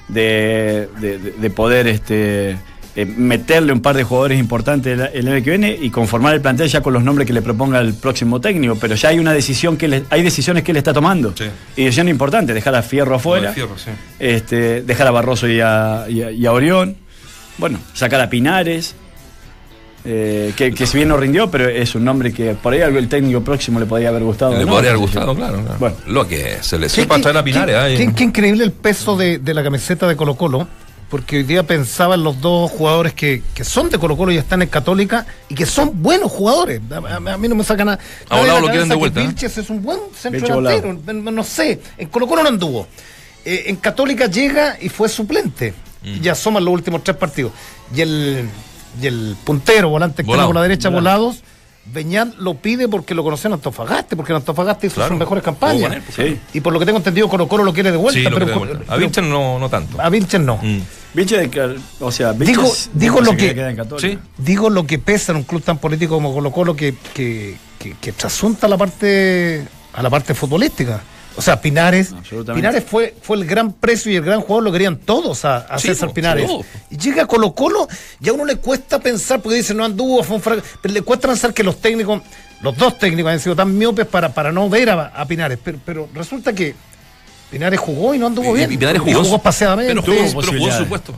[0.08, 0.88] de-
[1.38, 2.58] de poder este,
[2.98, 6.42] eh, meterle un par de jugadores importantes el, el año que viene y conformar el
[6.42, 8.76] plantel ya con los nombres que le proponga el próximo técnico.
[8.82, 11.34] Pero ya hay una decisión que le- hay decisiones que él está tomando.
[11.38, 11.46] Sí.
[11.76, 13.92] Y decisión importante, dejar a Fierro afuera, Fierro, sí.
[14.20, 16.98] este, dejar a Barroso y a, y a- y a Orión,
[17.60, 18.96] bueno, sacar a Pinares.
[20.10, 22.98] eh, que, que si bien no rindió, pero es un nombre que por ahí algo
[22.98, 24.54] el técnico próximo le podría haber gustado.
[24.58, 24.72] Le ¿no?
[24.72, 25.62] podría haber gustado, claro.
[25.62, 25.76] claro.
[25.80, 25.96] Bueno.
[26.08, 27.76] Lo que se le qué- traer a Pinares.
[27.76, 27.98] qué- ahí.
[27.98, 30.68] qué- qué increíble el peso de, de la camiseta de Colo Colo,
[31.10, 34.38] porque hoy día pensaba en los dos jugadores que, que son de Colo Colo y
[34.38, 36.82] están en Católica y que son buenos jugadores.
[36.92, 38.00] A, a- a mí no me sacan nada.
[38.30, 39.28] A Volado lo quieren de que vuelta, ¿eh?
[39.28, 40.94] Vilches es un buen centro delantero.
[41.14, 42.88] No, sé, en Colo Colo no anduvo.
[43.46, 45.74] Eh, en Católica llega y fue suplente.
[46.04, 46.24] Mm.
[46.26, 47.54] Y asoman los últimos tres partidos.
[47.96, 48.50] Y el,
[49.02, 50.50] y el puntero, volante Volado.
[50.50, 51.20] por la derecha, Volado.
[51.24, 51.44] volados.
[51.90, 55.12] Beñat lo pide porque lo conoció en Antofagasta, porque en Antofagasta hizo Claro.
[55.12, 55.90] sus mejores campañas.
[55.94, 56.38] con pues, Sí.
[56.54, 58.20] Y por lo que tengo entendido, Colo Colo lo quiere de vuelta.
[58.20, 58.94] Sí, pero, que de vuelta.
[58.94, 60.02] A Vilchen no, no tanto.
[60.02, 60.58] a Vilches no.
[60.62, 60.82] Mm.
[62.00, 62.54] O sea, Vilche
[62.94, 64.08] Digo- lo que- queda en Católica.
[64.08, 64.20] Sí.
[64.38, 67.94] Digo lo que pesa en un club tan político como Colo Colo que, que, que,
[68.00, 71.02] que trasunta la parte, a la parte futbolística.
[71.36, 72.16] O sea, Pinares.
[72.56, 75.78] Pinares fue, fue el gran precio y el gran jugador, lo querían todos a, a
[75.78, 76.50] Sí, César Pinares.
[76.90, 77.88] Y llega a Colo Colo
[78.20, 81.04] y a uno le cuesta pensar, porque dice no anduvo, fue un fracaso, pero le
[81.04, 82.24] cuesta pensar que los técnicos,
[82.62, 85.60] los dos técnicos han sido tan miopes para, para no ver a, a Pinares.
[85.64, 86.74] Pero, pero resulta que
[87.52, 88.72] Pinares jugó y no anduvo Y- bien.
[88.72, 89.94] y Pinares Y jugó, jugó paseadamente.
[89.94, 91.14] Pero jugó, pero jugó en su puesto.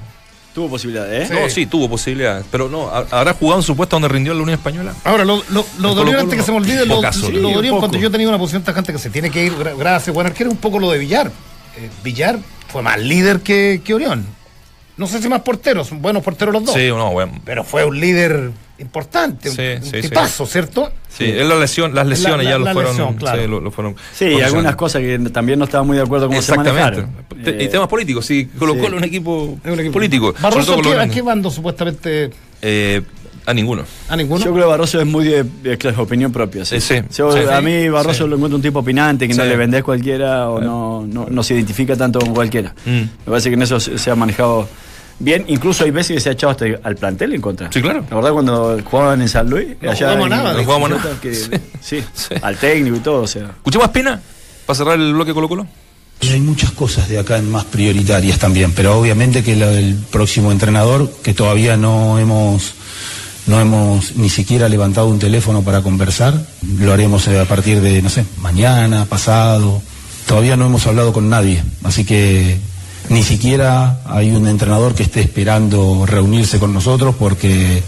[0.54, 1.34] Tuvo posibilidades, ¿eh?
[1.42, 2.44] No, sí, tuvo posibilidades.
[2.52, 4.94] Pero no, ha- ¿habrá jugado en su puesto donde rindió en la Unión Española?
[5.04, 7.74] Ahora, lo, lo, lo dolió antes que se me olvide, lo, Pocaso, lo sí, dolió
[7.74, 10.26] en cuanto yo tenía una posición tajante que se tiene que ir, gra- gracias, buen
[10.28, 11.28] arquero, un poco lo de Villar.
[11.78, 14.26] Eh, Villar fue más líder que, que Orión.
[15.00, 16.76] No sé si más porteros, son buenos porteros los dos.
[16.76, 17.32] Sí, no, bueno.
[17.46, 20.02] Pero fue un líder importante, un- Sí, un, sí.
[20.02, 20.92] tipazo, ¿cierto?
[21.10, 22.92] Sí, es la lesión, las lesiones La- ya la- lo la fueron.
[22.92, 23.42] lesión, claro.
[23.42, 24.46] sí, lo, lo fueron Sí, y condicionando.
[24.58, 27.02] algunas cosas que también no estaba muy de acuerdo cómo se Exactamente.
[27.02, 27.44] manejaron.
[27.44, 28.50] Te- y Eh, temas políticos, sí.
[28.60, 28.80] Colo sí.
[28.80, 30.34] Colo un equipo, Es un equipo- político.
[30.40, 32.30] Barroso, con ¿a qué, a qué bando supuestamente?
[32.62, 33.02] Eh,
[33.46, 33.84] a ninguno.
[34.10, 34.46] ¿A ninguno?
[34.46, 35.46] Yo creo que Barroso es muy de,
[35.98, 36.64] opinión propia.
[36.66, 36.80] Sí.
[36.80, 37.18] Sí, sí.
[37.18, 37.40] Yo- Sí.
[37.52, 38.30] a mí Barroso Sí.
[38.30, 41.54] lo encuentro un tipo opinante, que no le vendés cualquiera o no, no, no se
[41.56, 42.76] identifica tanto con cualquiera.
[42.86, 42.92] Mm.
[42.92, 44.68] Me parece que en eso se, se ha manejado
[45.20, 45.46] bien.
[45.48, 47.72] Incluso hay veces que se ha echado hasta al plantel en contra.
[47.72, 48.04] Sí, claro.
[48.10, 49.68] ¿La verdad cuando jugaban en San Luis?
[49.82, 51.12] No jugamos en- nada, no jugamos nada.
[51.22, 51.50] que- Sí.
[51.82, 52.36] sí, Sí.
[52.42, 53.22] al técnico y todo.
[53.24, 53.44] O sea.
[53.58, 54.22] ¿Escuchamos a Espina?
[54.66, 55.68] Para cerrar el bloque Colo Colo.
[56.22, 60.52] Y hay muchas cosas de acá más prioritarias también, pero obviamente que lo del próximo
[60.52, 62.74] entrenador, que todavía no hemos,
[63.48, 66.34] no hemos ni siquiera levantado un teléfono para conversar,
[66.78, 69.82] lo haremos eh, a partir de, no sé, mañana, pasado.
[70.28, 72.58] Todavía no hemos hablado con nadie, así que
[73.10, 77.82] ni siquiera hay un entrenador que esté esperando reunirse con nosotros porque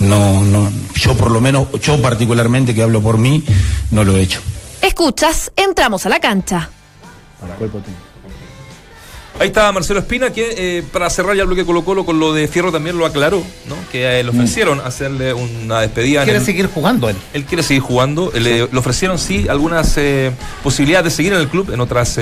[0.00, 3.42] no, no, yo por lo menos, yo particularmente que hablo por mí,
[3.90, 4.40] no lo he hecho.
[4.82, 6.70] Escuchas, entramos a la cancha.
[7.40, 7.80] Para cuerpo.
[9.40, 12.32] Ahí está Marcelo Espina, que eh, para cerrar ya el bloque Colo Colo con lo
[12.32, 13.76] de Fierro también lo aclaró, ¿no?
[13.92, 16.20] Que eh, le ofrecieron hacerle una despedida.
[16.22, 17.16] en Quiere el- seguir jugando él.
[17.32, 18.32] Él quiere seguir jugando.
[18.34, 20.32] Le, le ofrecieron sí algunas eh,
[20.64, 22.18] posibilidades de seguir en el club en otras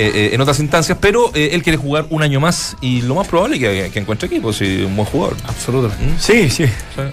[0.00, 3.14] eh, eh, en otras instancias, pero eh, él quiere jugar un año más y lo
[3.16, 5.36] más probable es que, que encuentre equipo, si un buen jugador.
[5.46, 6.14] Absolutamente.
[6.18, 6.64] Sí, sí.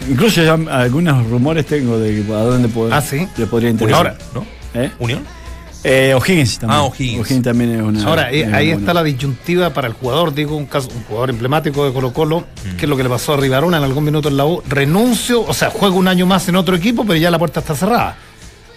[0.10, 3.28] Incluso ya algunos rumores tengo de que a dónde puede, Ah, ¿sí?
[3.38, 3.97] le podría interesar.
[4.08, 4.45] Ahora, ¿No?
[4.73, 4.91] ¿Eh?
[5.00, 5.23] ¿Unión?
[5.84, 6.80] Eh, O'Higgins también.
[6.82, 7.41] Ah, O'Higgins.
[7.43, 8.04] también es una.
[8.06, 11.04] Ahora, eh, es ahí una- está la disyuntiva para el jugador, digo, un caso, un
[11.04, 12.76] jugador emblemático de Colo Colo, Mm.
[12.78, 15.41] que es lo que le pasó a Rivarona en algún minuto en la U, renuncio,
[15.45, 18.17] o sea, juego un año más en otro equipo, pero ya la puerta está cerrada.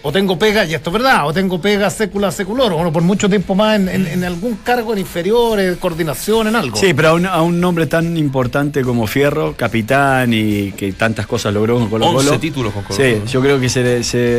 [0.02, 3.28] O tengo pega, y esto es verdad, o tengo pega sécula seculor, o por mucho
[3.28, 6.74] tiempo más en, en- en algún cargo en inferiores, coordinación, en algo.
[6.76, 11.26] Sí, pero a un, a un nombre tan importante como Fierro, capitán y que tantas
[11.26, 12.40] cosas logró con Colo 11 Colo.
[12.40, 14.38] títulos con Colo Sí, yo creo que se, le- se-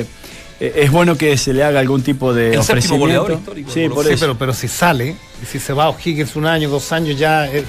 [0.59, 2.63] eh, es bueno que se le haga algún tipo de El séptimo
[2.95, 2.99] ofrecimiento.
[2.99, 4.07] goleador histórico de Sí, Colo por Colo.
[4.09, 4.25] Sí, eso.
[4.25, 7.45] pero, pero si sale, y si se va a O'Higgins un año, dos años, ya
[7.47, 7.63] eh,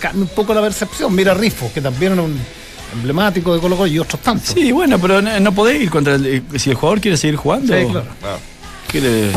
[0.00, 1.14] cambia un poco la percepción.
[1.14, 2.36] Mira a Rifo, que también era un
[2.92, 4.54] emblemático de Colo Colo y otros tantos.
[4.54, 7.36] Sí, bueno, pero no, no podés ir contra el, eh, si el jugador quiere seguir
[7.36, 7.74] jugando.
[7.76, 8.06] Sí, claro.
[8.22, 8.36] Ah,
[8.88, 9.30] quiere-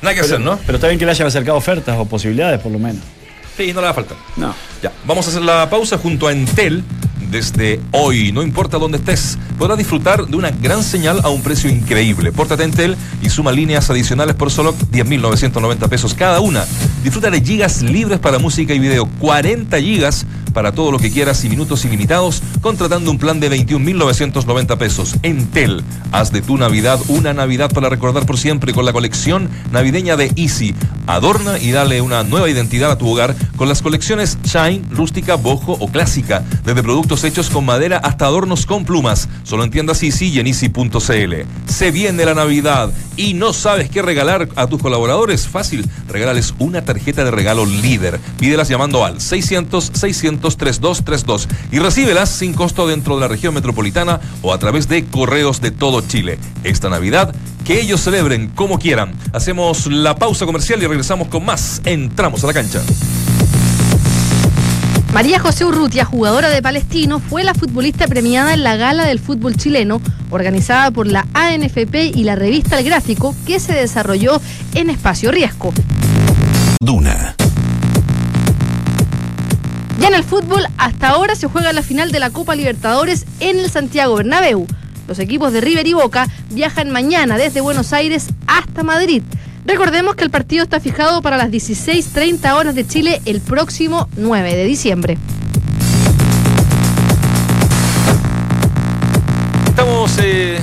[0.00, 0.58] Nada que hacer, ¿no?
[0.66, 3.02] Pero está bien que le hayan acercado ofertas o posibilidades, por lo menos.
[3.56, 4.16] Sí, no le va a faltar.
[4.36, 4.54] No.
[4.82, 6.82] Ya, vamos a hacer la pausa junto a Entel.
[7.30, 11.70] Desde hoy, no importa dónde estés, podrás disfrutar de una gran señal a un precio
[11.70, 12.30] increíble.
[12.30, 16.64] Pórtate Entel y suma líneas adicionales por solo 10.990 pesos cada una.
[17.02, 21.44] Disfruta de gigas libres para música y video, 40 gigas para todo lo que quieras
[21.44, 25.16] y minutos ilimitados, contratando un plan de 21.990 pesos.
[25.22, 30.16] Entel, haz de tu Navidad una Navidad para recordar por siempre con la colección navideña
[30.16, 30.74] de Easy.
[31.06, 35.72] Adorna y dale una nueva identidad a tu hogar con las colecciones Shine, rústica, bojo
[35.80, 39.28] o clásica, desde productos hechos con madera hasta adornos con plumas.
[39.42, 41.34] Solo en tiendas Easy y en easy.cl.
[41.66, 45.48] Se viene la Navidad y no sabes qué regalar a tus colaboradores.
[45.48, 48.20] Fácil, regálales una tarjeta de regalo líder.
[48.38, 54.20] Pídelas llamando al 600 600 3232 y recíbelas sin costo dentro de la región metropolitana
[54.42, 56.38] o a través de correos de todo Chile.
[56.64, 59.14] Esta Navidad, que ellos celebren como quieran.
[59.32, 61.82] Hacemos la pausa comercial y regresamos con más.
[61.84, 62.82] Entramos a la cancha.
[65.12, 69.56] María José Urrutia, jugadora de Palestino, fue la futbolista premiada en la gala del fútbol
[69.56, 70.00] chileno,
[70.30, 74.40] organizada por la ANFP y la revista El Gráfico, que se desarrolló
[74.74, 75.74] en Espacio Riesgo.
[76.82, 77.36] Duna.
[80.00, 83.60] Ya en el fútbol, hasta ahora se juega la final de la Copa Libertadores en
[83.60, 84.66] el Santiago Bernabéu.
[85.06, 89.22] Los equipos de River y Boca viajan mañana desde Buenos Aires hasta Madrid.
[89.64, 94.56] Recordemos que el partido está fijado para las 16.30 horas de Chile el próximo 9
[94.56, 95.18] de diciembre.
[99.68, 100.58] Estamos eh,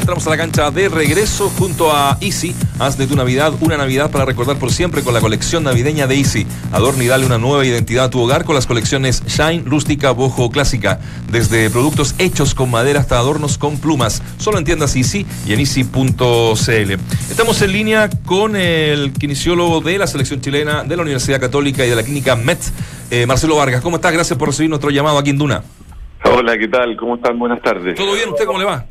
[0.00, 2.54] Entramos a la cancha de regreso junto a Easy.
[2.78, 6.16] Haz de tu Navidad una Navidad para recordar por siempre con la colección navideña de
[6.16, 6.46] Easy.
[6.72, 10.50] Adorna y dale una nueva identidad a tu hogar con las colecciones Shine, Rústica, Bojo
[10.50, 10.98] Clásica.
[11.30, 14.22] Desde productos hechos con madera hasta adornos con plumas.
[14.38, 16.92] Solo en tiendas Easy y en easy.cl.
[17.30, 21.90] Estamos en línea con el kinesiólogo de la selección chilena de la Universidad Católica y
[21.90, 22.60] de la clínica MET,
[23.10, 23.82] eh, Marcelo Vargas.
[23.82, 24.12] ¿Cómo estás?
[24.12, 25.62] Gracias por recibir nuestro llamado aquí en Duna.
[26.24, 26.96] Hola, ¿qué tal?
[26.96, 27.38] ¿Cómo están?
[27.38, 27.94] Buenas tardes.
[27.94, 28.30] ¿Todo bien?
[28.30, 28.86] ¿Usted cómo le va?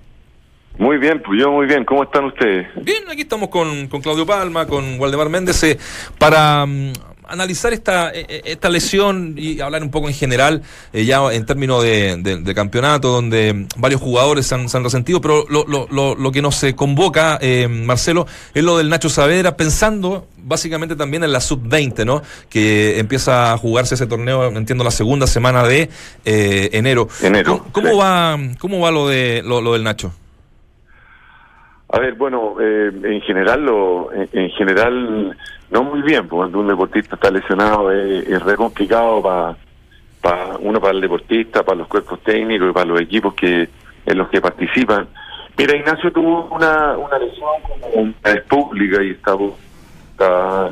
[0.78, 1.86] Muy bien, pues yo muy bien.
[1.86, 2.68] ¿Cómo están ustedes?
[2.84, 5.78] Bien, aquí estamos con, con Claudio Palma, con Waldemar Méndez, eh,
[6.18, 6.94] para mm,
[7.28, 11.46] analizar esta, eh, eh, esta lesión y hablar un poco en general, eh, ya en
[11.46, 15.66] términos de, de- de campeonato, donde varios jugadores se han, se han resentido, pero lo,
[15.68, 20.28] lo, lo, lo que nos se convoca, eh, Marcelo, es lo del Nacho Saavedra, pensando
[20.38, 22.24] básicamente también en la sub-20, ¿no?
[22.50, 25.90] Que empieza a jugarse ese torneo, entiendo, la segunda semana de
[26.26, 27.08] eh, enero.
[27.22, 27.96] Enero, ¿Cómo, cómo sí.
[27.98, 30.12] va, ¿Cómo va lo, de, lo, lo del Nacho?
[31.92, 35.38] A ver, bueno, eh, en general, lo, en, en general,
[35.70, 39.58] no muy bien, porque cuando un deportista está lesionado es, es re complicado para
[40.22, 43.68] para uno para el deportista, para los cuerpos técnicos y para los equipos que
[44.06, 45.08] en los que participan.
[45.58, 49.36] Mira, Ignacio tuvo una, una lesión como es pública y está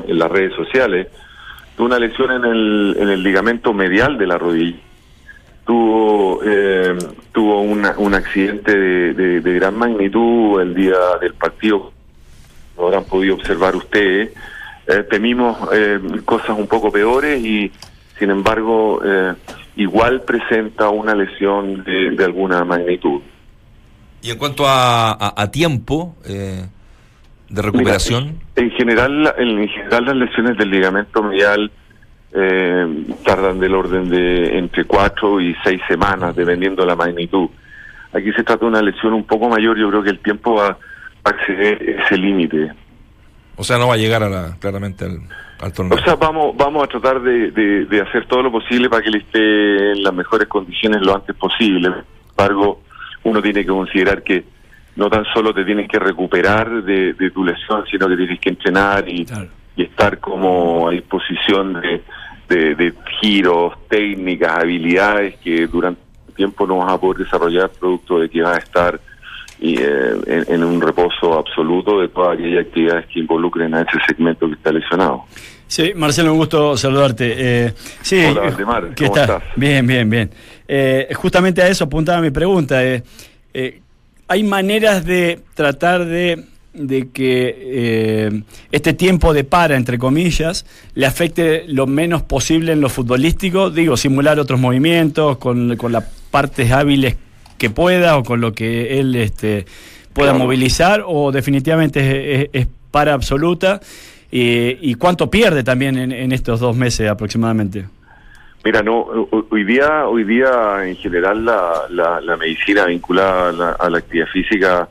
[0.06, 1.08] en las redes sociales.
[1.76, 4.78] Tuvo una lesión en el, en el ligamento medial de la rodilla.
[5.74, 6.98] Tuvo eh,
[7.30, 11.92] tuvo una- un accidente de, de- de gran magnitud el día del partido.
[12.76, 14.32] Lo habrán podido observar ustedes.
[14.88, 17.70] Eh, temimos eh, cosas un poco peores y,
[18.18, 19.34] sin embargo, eh,
[19.76, 23.20] igual presenta una lesión de, de alguna magnitud.
[24.22, 26.66] Y en cuanto a, a- a tiempo eh,
[27.48, 31.70] de recuperación, Mira, en general, en general las lesiones del ligamento medial
[32.32, 37.48] eh, tardan del orden de entre cuatro y seis semanas, dependiendo de la magnitud.
[38.12, 40.68] Aquí se trata de una lesión un poco mayor, yo creo que el tiempo va
[40.68, 40.76] a
[41.28, 42.72] acceder ese límite.
[43.56, 45.18] o sea, no va a llegar a la, claramente al,
[45.60, 45.96] al torneo.
[45.98, 49.08] O sea, vamos vamos a tratar de, de- de hacer todo lo posible para que
[49.10, 51.88] él esté en las mejores condiciones lo antes posible.
[51.88, 52.80] Sin embargo,
[53.24, 54.44] uno tiene que considerar que
[54.96, 58.48] no tan solo te tienes que recuperar de, de tu lesión, sino que tienes que
[58.48, 59.24] entrenar y,
[59.80, 62.02] y estar como a disposición de,
[62.48, 68.18] de- de giros, técnicas, habilidades que durante el tiempo no vas a poder desarrollar producto
[68.18, 69.00] de que vas a estar
[69.58, 73.98] y, eh, en, en un reposo absoluto de todas aquellas actividades que involucren a ese
[74.06, 75.24] segmento que está lesionado.
[75.66, 77.34] Sí, Marcelo, un gusto saludarte.
[77.66, 79.42] Eh, sí, Hola, Valdemar, ¿qué ¿cómo estás?
[79.56, 80.30] Bien, bien, bien.
[80.66, 82.82] Eh, justamente a eso apuntaba mi pregunta.
[82.84, 83.02] eh,
[84.26, 91.06] ¿Hay maneras de tratar de, de que eh, este tiempo de para, entre comillas, le
[91.06, 93.70] afecte lo menos posible en lo futbolístico?
[93.70, 97.16] Digo, simular otros movimientos con, con las partes hábiles
[97.58, 99.66] que pueda o con lo que él este,
[100.12, 100.44] pueda Claro.
[100.44, 103.80] movilizar o definitivamente es, es- es para absoluta.
[104.32, 107.84] Eh, ¿Y cuánto pierde también en, en estos dos meses aproximadamente?
[108.64, 113.52] Mira, no, ho- hoy día, hoy día en general la, la, la medicina vinculada a
[113.52, 114.88] la, a la actividad física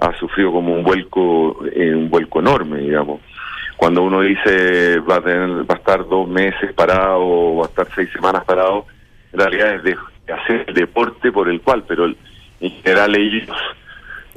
[0.00, 3.20] ha sufrido como un vuelco, eh, un vuelco enorme, digamos.
[3.76, 7.68] Cuando uno dice va a tener, va a estar dos meses parado o va a
[7.68, 8.86] estar seis semanas parado,
[9.32, 9.96] en realidad es de,
[10.32, 12.16] hacer el deporte por el cual, pero el-
[12.60, 13.48] en general ellos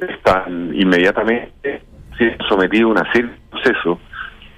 [0.00, 1.82] están inmediatamente
[2.16, 3.98] siendo sometidos a una serie de procesos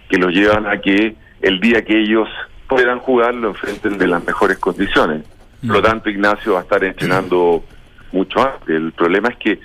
[0.08, 2.28] que los llevan a que el día que ellos
[2.68, 5.22] puedan jugar lo enfrenten de las mejores condiciones.
[5.66, 7.64] Por lo tanto, Ignacio va a estar entrenando
[8.12, 8.68] mucho antes.
[8.68, 9.58] El problema es que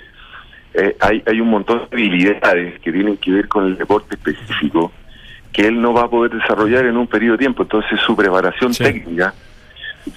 [0.74, 4.92] eh, hay, hay un montón de habilidades que tienen que ver con el deporte específico
[5.52, 7.62] que él no va a poder desarrollar en un periodo de tiempo.
[7.62, 9.34] Entonces su preparación técnica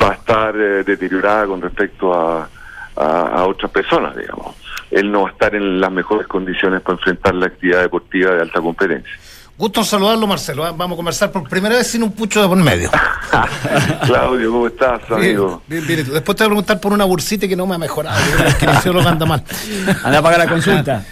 [0.01, 2.47] va a estar eh, deteriorada con respecto a,
[2.95, 4.55] a, a otras personas, digamos.
[4.91, 8.41] Él no va a estar en las mejores condiciones para enfrentar la actividad deportiva de
[8.41, 9.13] alta competencia.
[9.57, 10.67] Gusto en saludarlo, Marcelo.
[10.67, 10.71] ¿eh?
[10.75, 12.89] Vamos a conversar por primera vez sin un pucho de por medio.
[14.05, 15.61] Claudio, ¿cómo estás, amigo?
[15.67, 16.13] Bien, bien, bien.
[16.13, 18.19] Después te voy a preguntar por una bursita que no me ha mejorado.
[18.45, 19.43] El kinesiólogo anda mal.
[20.03, 21.05] Anda a pagar la consulta.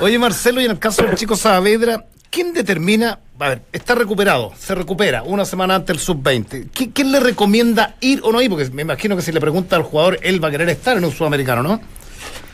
[0.00, 3.18] Oye, Marcelo, y en el caso del chico Saavedra, ¿quién determina?
[3.38, 6.70] A ver, está recuperado, se recupera una semana antes del sub-20.
[6.70, 8.48] ¿Qui- ¿Quién le recomienda ir o no ir?
[8.48, 11.04] Porque me imagino que si le pregunta al jugador, él va a querer estar en
[11.04, 11.80] un sudamericano, ¿no?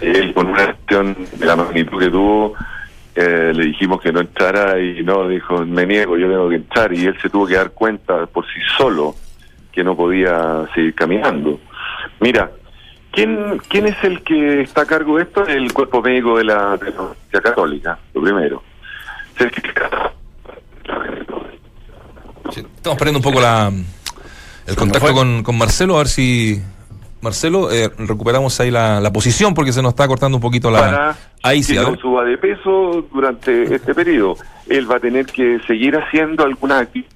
[0.00, 2.54] Él con una acción de la magnitud que tuvo,
[3.14, 6.92] eh, le dijimos que no entrara y no, dijo, me niego, yo tengo que entrar.
[6.92, 9.14] Y él se tuvo que dar cuenta por sí solo
[9.72, 11.60] que no podía seguir caminando.
[12.20, 12.50] Mira,
[13.12, 15.46] ¿quién, quién es el que está a cargo de esto?
[15.46, 18.62] El cuerpo médico de la, de la Universidad Católica, lo primero.
[22.50, 23.72] Sí, estamos perdiendo un poco la,
[24.66, 26.60] el contacto con, con Marcelo, a ver si.
[27.22, 30.80] Marcelo, eh, recuperamos ahí la, la posición porque se nos está cortando un poquito la.
[30.80, 34.36] para ahí sí, que a no suba de peso durante este periodo.
[34.68, 37.10] Él va a tener que seguir haciendo alguna actividad.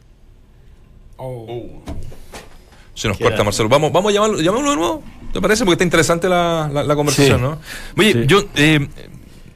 [2.95, 3.69] Se nos corta Marcelo.
[3.69, 5.03] Vamos, vamos a llamarlo, llamémoslo de nuevo.
[5.33, 5.65] ¿Te parece?
[5.65, 7.43] Porque está interesante la, la, la conversación, Sí.
[7.43, 7.59] ¿no?
[7.99, 8.25] Oye, Sí.
[8.27, 8.45] yo.
[8.55, 8.89] eh,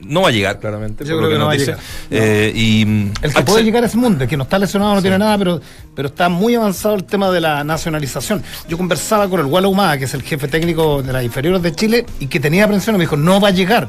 [0.01, 1.05] no va a llegar, claramente.
[1.05, 1.67] Yo por creo lo que no va a dice.
[1.67, 1.81] llegar.
[2.11, 4.95] Eh, y, mm, El que Axel- puede llegar es Mundo, el que no está lesionado,
[4.95, 5.61] no tiene nada, pero,
[5.95, 8.43] pero está muy avanzado el tema de la nacionalización.
[8.69, 11.73] Yo conversaba con el Gualo Humada, que es el jefe técnico de las inferiores de
[11.73, 13.89] Chile, y que tenía aprensión, y me dijo, no va a llegar.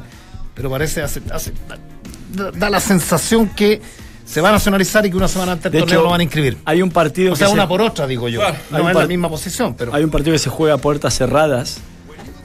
[0.60, 1.52] Pero parece, hace, hace-
[2.34, 3.80] da, da la sensación que
[4.26, 6.20] se va a nacionalizar y que una semana antes del De torneo hecho, lo van
[6.20, 6.58] a inscribir.
[6.66, 8.40] Hay un partido O sea, que una se- por otra, digo yo.
[8.40, 8.56] Claro.
[8.70, 9.94] no es la misma posición, pero.
[9.94, 11.78] Hay un partido que se juega a puertas cerradas,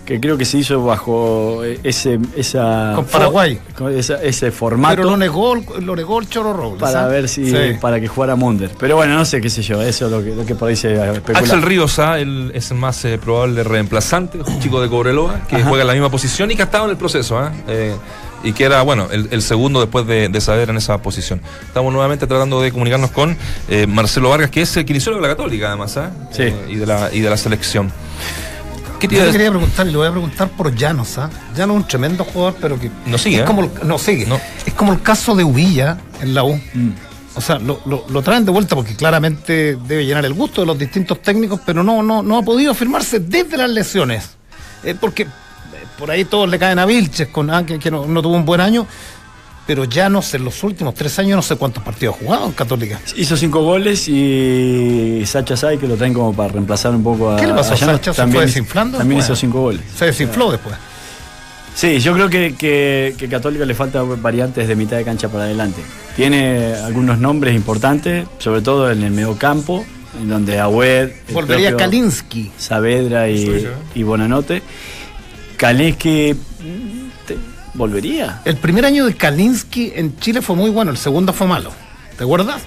[0.06, 3.60] que creo que se hizo bajo eh, ese, esa, Con Paraguay.
[3.76, 4.96] con esa- ese formato.
[4.96, 6.80] Pero lo negó, el- lo negó el Choro Robles.
[6.82, 7.08] para ¿ah?
[7.08, 7.58] ver si Sí.
[7.82, 8.72] para que jugara Munder.
[8.80, 10.76] Pero bueno, no sé qué sé yo, eso es lo que, lo que por ahí
[10.76, 11.40] se especula.
[11.40, 12.20] Axel Ríos ¿ah?
[12.20, 15.66] Él es el más eh, probable reemplazante, un chico de Cobreloa, que Ajá.
[15.68, 17.38] juega en la misma posición y que ha estado en el proceso.
[17.40, 17.52] ¿ah?
[17.68, 17.96] Eh,
[18.44, 21.42] y que era, bueno, el, el segundo después de, de saber en esa posición.
[21.66, 23.36] Estamos nuevamente tratando de comunicarnos con
[23.70, 26.12] eh, Marcelo Vargas, que es el kinesiólogo de la Católica, además, ¿ah?
[26.30, 26.44] Sí.
[26.44, 27.92] Eh, y, de la, y de la selección.
[29.00, 31.30] ¿Qué te Yo le quería preguntar y lo voy a preguntar por Llanos, ¿ah?
[31.56, 32.90] Llanos es un tremendo jugador, pero que.
[33.06, 33.46] No sigue, Es ¿eh?
[33.46, 34.26] como el- no sigue.
[34.26, 34.40] No.
[34.66, 36.56] Es como el caso de Uvilla en la U.
[36.74, 36.90] Mm.
[37.36, 40.68] O sea, lo, lo- lo traen de vuelta porque claramente debe llenar el gusto de
[40.68, 44.30] los distintos técnicos, pero no, no, no ha podido firmarse desde las lesiones.
[44.84, 45.28] Eh, porque eh,
[46.00, 48.46] por ahí todos le caen a Vilches, con, ah, que, que no, no tuvo un
[48.46, 48.88] buen año,
[49.68, 53.00] pero Llanos en los últimos tres años no sé cuántos partidos ha jugado en Católica.
[53.16, 57.38] Hizo cinco goles y Sacha Sai, que lo traen como para reemplazar un poco a.
[57.38, 58.14] ¿Qué le pasó a Llanos, Sacha?
[58.14, 59.82] ¿Se También, fue desinflando También hizo cinco goles.
[59.98, 60.76] Se desinfló después.
[61.76, 65.44] Sí, yo creo que, que, que Católica le falta variantes de mitad de cancha para
[65.44, 65.82] adelante.
[66.16, 69.86] Tiene algunos nombres importantes, sobre todo en el mediocampo,
[70.22, 72.52] en donde Agüed, Volvería propio Kalinsky.
[72.58, 73.68] Saavedra y, Sí, sí.
[73.96, 74.62] y Bonanote.
[75.58, 76.34] Kalinsky
[77.28, 77.38] te-
[77.76, 78.42] volvería.
[78.46, 81.72] El primer año de Kalinsky en Chile fue muy bueno, el segundo fue malo.
[82.18, 82.62] ¿Te acuerdas?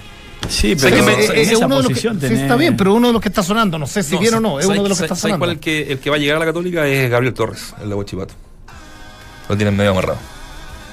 [0.49, 2.57] Sí, pero que Eh, eh, esa es uno de los que, posición sí, tenés- está
[2.57, 4.59] bien, pero uno de los que está sonando, no sé si No, bien o no,
[4.61, 5.39] es ¿sabes- uno de los que está ¿sabes sonando.
[5.41, 6.87] cuál el que, el que va a llegar a la Católica?
[6.87, 8.35] Es Gabriel Torres, el de Huachipato.
[9.49, 10.19] Lo tienen medio amarrado.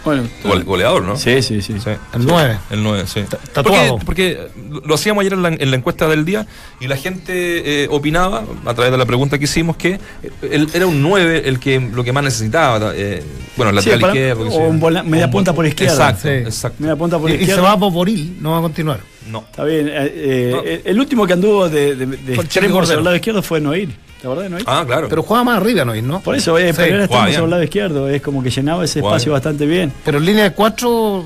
[0.06, 1.18] Bueno, Gole- goleador, ¿no?
[1.18, 1.74] sí, sí, sí.
[1.84, 1.90] Sí.
[2.14, 2.58] El 9.
[2.70, 3.24] El 9, sí.
[3.52, 3.98] tatuado.
[3.98, 6.46] Porque, porque lo hacíamos ayer en la, en la encuesta del día
[6.80, 10.00] y la gente eh, opinaba, a través de la pregunta que hicimos, que
[10.44, 12.94] él era un 9 el que lo que más necesitaba.
[12.96, 13.24] eh,
[13.58, 14.42] bueno, el Sí, lateral para- izquierdo.
[14.48, 14.58] o yo.
[14.70, 15.94] un media un punta por izquierda.
[15.94, 16.30] Exacto, Sí.
[16.30, 16.78] exacto.
[16.80, 17.64] Media punta por Y, y se izquierda.
[17.64, 19.00] va a Boboril, no va a continuar.
[19.32, 19.40] No.
[19.50, 19.88] Está bien.
[19.88, 20.62] eh, eh, No.
[20.62, 23.60] el- El último que anduvo de, de, de el extremo por el lado izquierdo fue
[23.60, 23.90] Noir.
[24.22, 24.64] ¿Te acordás de Noir?
[24.68, 25.08] Ah, claro.
[25.10, 25.94] Pero juega más arriba, ¿no?
[25.96, 26.20] ¿no?
[26.22, 26.78] Por eso, eh, Sí.
[26.78, 27.08] pero bien.
[27.08, 28.10] por el lado izquierdo.
[28.10, 29.36] Es como que llenaba ese Juega espacio bien.
[29.36, 29.94] bastante bien.
[30.04, 31.26] Pero en línea de cuatro,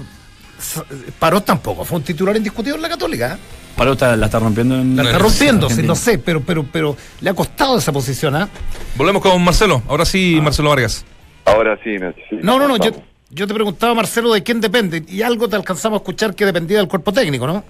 [1.19, 1.85] Paró tampoco.
[1.85, 3.35] Fue un titular indiscutido en la Católica.
[3.35, 3.37] ¿eh?
[3.77, 6.41] Paró está- la está rompiendo en La No, está no, rompiendo, sí, lo sé, pero,
[6.41, 8.49] pero, pero le ha costado esa posición, ¿ah?
[8.97, 9.81] Volvemos con Marcelo.
[9.87, 11.05] Ahora sí, Marcelo Vargas.
[11.45, 12.37] Ahora sí, Nacho, sí.
[12.43, 12.91] No, no, no, yo,
[13.29, 15.03] yo te preguntaba, Marcelo, de quién depende.
[15.07, 17.63] Y algo te alcanzamos a escuchar que dependía del cuerpo técnico, ¿no?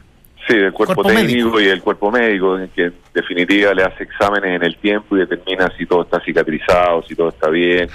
[0.49, 1.61] Sí, del cuerpo, Cuerpo técnico médico.
[1.61, 5.71] y el cuerpo médico, que en definitiva le hace exámenes en el tiempo y determina
[5.77, 7.87] si todo está cicatrizado, si todo está bien,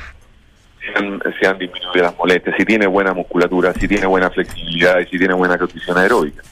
[0.79, 5.01] si han, si han disminuido las molestias, si tiene buena musculatura, si tiene buena flexibilidad
[5.01, 6.45] y si tiene buena condición aeróbica.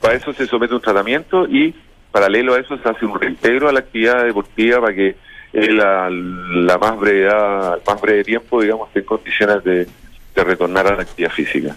[0.00, 1.74] Para eso se somete a un tratamiento y
[2.12, 5.16] paralelo a eso se hace un reintegro a la actividad deportiva para que
[5.52, 9.88] él a la más brevedad, al más breve tiempo, digamos, esté en condiciones de,
[10.32, 11.74] de retornar a la actividad física.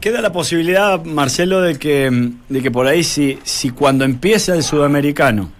[0.00, 4.62] Queda la posibilidad, Marcelo, de que, de que por ahí, si, si cuando empieza el
[4.62, 5.50] sudamericano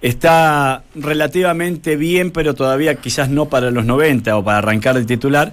[0.00, 5.52] está relativamente bien, pero todavía quizás no para los 90 o para arrancar el titular,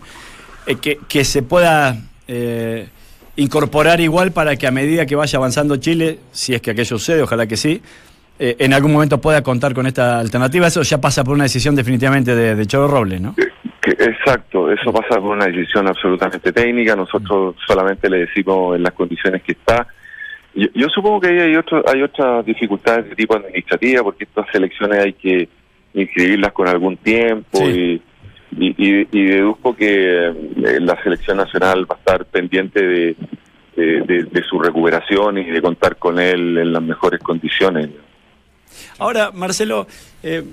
[0.66, 1.98] eh, que, que se pueda
[2.28, 2.88] eh,
[3.36, 7.24] incorporar igual para que a medida que vaya avanzando Chile, si es que aquello sucede,
[7.24, 7.82] ojalá que sí,
[8.40, 10.68] eh, en algún momento pueda contar con esta alternativa.
[10.68, 13.36] Eso ya pasa por una decisión definitivamente de, de Choro Robles, ¿no?
[13.84, 16.96] Que- exacto, eso pasa por una decisión absolutamente técnica.
[16.96, 19.86] Nosotros solamente le decimos en las condiciones que está.
[20.56, 24.46] Yo, yo supongo que ahí hay, otro, hay otras dificultades de tipo administrativa, porque estas
[24.56, 25.50] elecciones hay que
[25.96, 28.02] inscribirlas con algún tiempo Sí.
[28.58, 30.34] y, y, y- y deduzco que eh,
[30.80, 33.16] la selección nacional va a estar pendiente de,
[33.76, 37.90] de, de- de su recuperación y de contar con él en las mejores condiciones.
[38.98, 39.88] Ahora, Marcelo,
[40.24, 40.44] eh,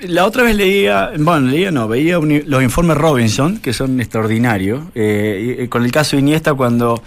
[0.00, 4.82] la otra vez leía, bueno, leía no, veía un- los informes Robinson, que son extraordinarios,
[4.94, 7.02] eh, y con el caso de Iniesta cuando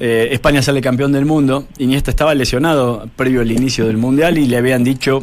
[0.00, 4.46] eh, España sale campeón del mundo, Iniesta estaba lesionado previo al inicio del Mundial y
[4.46, 5.22] le habían dicho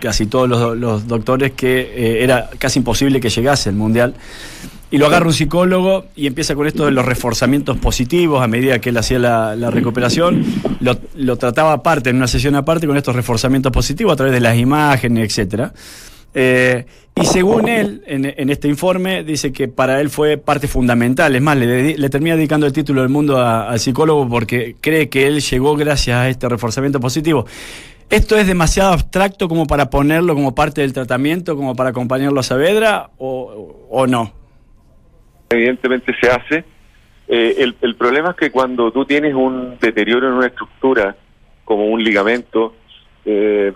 [0.00, 4.14] casi todos los, doctores que eh, era casi imposible que llegase el Mundial.
[4.90, 8.78] Y lo agarra un psicólogo y empieza con esto de los reforzamientos positivos a medida
[8.78, 10.44] que él hacía la, la recuperación.
[10.80, 14.40] Lo, lo trataba aparte, en una sesión aparte, con estos reforzamientos positivos a través de
[14.40, 15.72] las imágenes, etcétera.
[16.34, 21.34] Eh, y según él, en, este informe, dice que para él fue parte fundamental.
[21.36, 25.40] Es más, le, termina dedicando el título del mundo al psicólogo porque cree que él
[25.40, 27.46] llegó gracias a este reforzamiento positivo.
[28.10, 32.42] ¿Esto es demasiado abstracto como para ponerlo como parte del tratamiento, como para acompañarlo a
[32.42, 34.44] Saavedra o, o no?
[35.54, 36.64] evidentemente se hace.
[37.28, 41.16] Eh, el, el problema es que cuando tú tienes un deterioro en una estructura,
[41.64, 42.74] como un ligamento,
[43.24, 43.72] eh,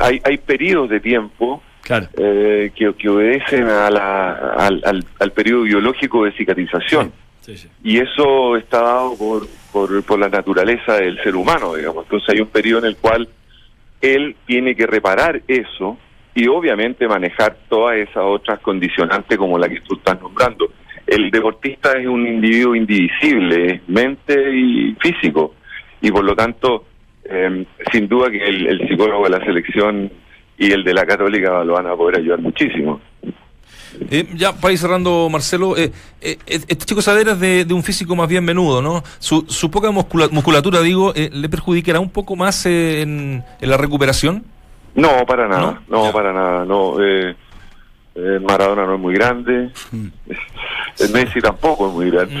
[0.00, 2.06] hay, hay periodos de tiempo Claro.
[2.16, 7.10] eh, que, que obedecen a la- al, al, al periodo biológico de cicatrización.
[7.40, 7.68] Sí, sí.
[7.82, 9.40] Y eso está dado por,
[9.72, 12.04] por por, por la naturaleza del ser humano, digamos.
[12.04, 13.28] Entonces hay un periodo en el cual
[14.00, 15.98] él tiene que reparar eso
[16.34, 20.70] y obviamente manejar todas esas otras condicionantes como la que tú estás nombrando.
[21.06, 25.54] El deportista es un individuo indivisible, es mente y físico,
[26.02, 26.84] y por lo tanto,
[27.24, 30.10] eh, sin duda que el, el psicólogo de la selección
[30.58, 33.00] y el de la católica lo van a poder ayudar muchísimo.
[34.10, 35.90] Eh, ya para ir cerrando, Marcelo, eh,
[36.20, 39.02] eh, este chico Sadera es de, de un físico más bien menudo, ¿no?
[39.18, 43.70] Su, su poca muscula- musculatura, digo, eh, ¿le perjudicará un poco más eh, en, en
[43.70, 44.44] la recuperación?
[44.94, 47.02] No, para nada, no, para nada, no.
[47.02, 47.34] Eh,
[48.14, 49.70] eh, Maradona no es muy grande,
[50.98, 52.34] el Messi tampoco es muy grande.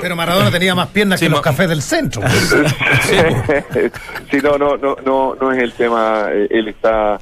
[0.00, 2.22] Pero Maradona tenía más piernas Sí, que los cafés del centro.
[4.30, 6.26] sí, no, no, no, no, no es el tema.
[6.50, 7.18] Él está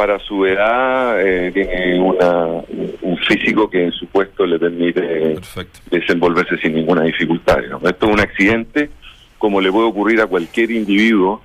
[0.00, 2.62] para su edad, eh, tiene una,
[3.02, 5.02] un físico que en su puesto le permite
[5.34, 5.80] Perfecto.
[5.90, 7.58] desenvolverse sin ninguna dificultad.
[7.62, 8.88] Esto es un accidente,
[9.36, 11.42] como le puede ocurrir a cualquier individuo,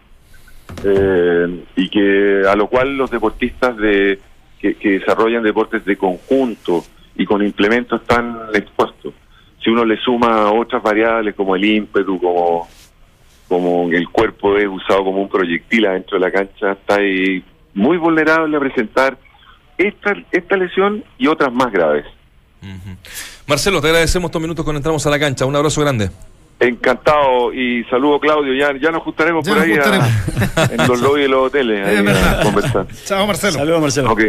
[0.85, 4.19] eh, y que a lo cual los deportistas de
[4.57, 6.85] que, que desarrollan deportes de conjunto
[7.17, 9.13] y con implementos están expuestos.
[9.61, 12.69] Si uno le suma otras variables como el ímpetu, como
[13.49, 17.43] como el cuerpo es usado como un proyectil adentro de la cancha, está ahí
[17.75, 19.17] muy vulnerable a presentar
[19.77, 22.05] esta, esta lesión y otras más graves.
[22.63, 22.95] Ujú.
[23.45, 25.45] Marcelo, te agradecemos estos minutos cuando entramos a la cancha.
[25.45, 26.09] Un abrazo grande.
[26.59, 30.71] Encantado y saludo Claudio, ya, ya nos juntaremos Ya por nos ahí a- juntaremos.
[30.71, 32.87] en los lobbies de los hoteles ahí a conversar.
[33.05, 33.53] Chao, Marcelo.
[33.59, 34.11] Saludos, Marcelo.
[34.13, 34.21] Ok,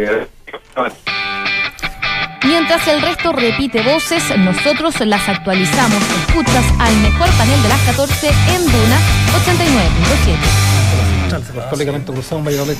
[2.43, 6.01] Mientras el resto repite voces, nosotros las actualizamos.
[6.27, 8.99] Escuchas al mejor panel de las 14 en Duna
[11.29, 11.43] 89.7.
[11.45, 12.77] Se cortó el ligamento cruzado en Valladolid.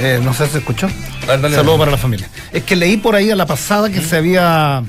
[0.00, 0.88] Eh, no sé si se escuchó.
[1.26, 2.28] Saludos para la familia.
[2.52, 4.82] Es que leí por ahí a la pasada que se había.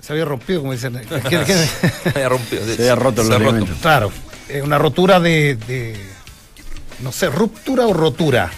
[0.00, 1.00] Se había rompido, como dicen.
[1.08, 2.64] Se había rompido.
[2.66, 3.66] Se había roto Se ha roto.
[3.80, 4.10] claro,
[4.48, 5.96] eh, una rotura de, de-
[7.00, 8.50] No sé, ruptura o rotura.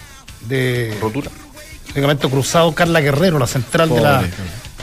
[0.47, 1.29] De Rotura.
[1.95, 4.21] ligamento cruzado, Carla Guerrero, la central de la,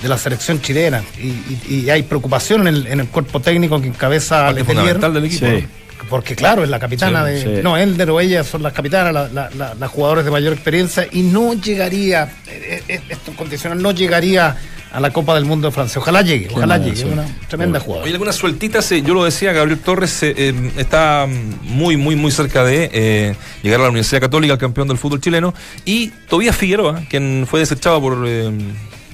[0.02, 1.02] de la selección chilena.
[1.18, 4.98] Y, y- y hay preocupación en el, en el cuerpo técnico que encabeza Letelier.
[4.98, 5.46] del equipo.
[5.46, 5.52] Sí.
[5.52, 5.81] ¿no?
[6.08, 7.56] Porque claro, es la capitana Sí, de...
[7.56, 7.62] sí.
[7.62, 11.06] No, Elder o ella son las capitanas, la- la- la- las jugadoras de mayor experiencia
[11.10, 14.56] y no llegaría, eh, eh, esto condicional, no llegaría
[14.92, 16.00] a la Copa del Mundo de Francia.
[16.02, 17.14] Ojalá llegue, ojalá llegue, suerte.
[17.14, 18.10] una tremenda Oye, jugadora.
[18.12, 21.26] algunas sueltitas, eh, yo lo decía, Gabriel Torres eh, está
[21.62, 25.18] muy, muy, muy cerca de eh, llegar a la Universidad Católica, el campeón del fútbol
[25.20, 25.54] chileno,
[25.86, 28.50] y Tobías Figueroa, quien fue desechado por, eh,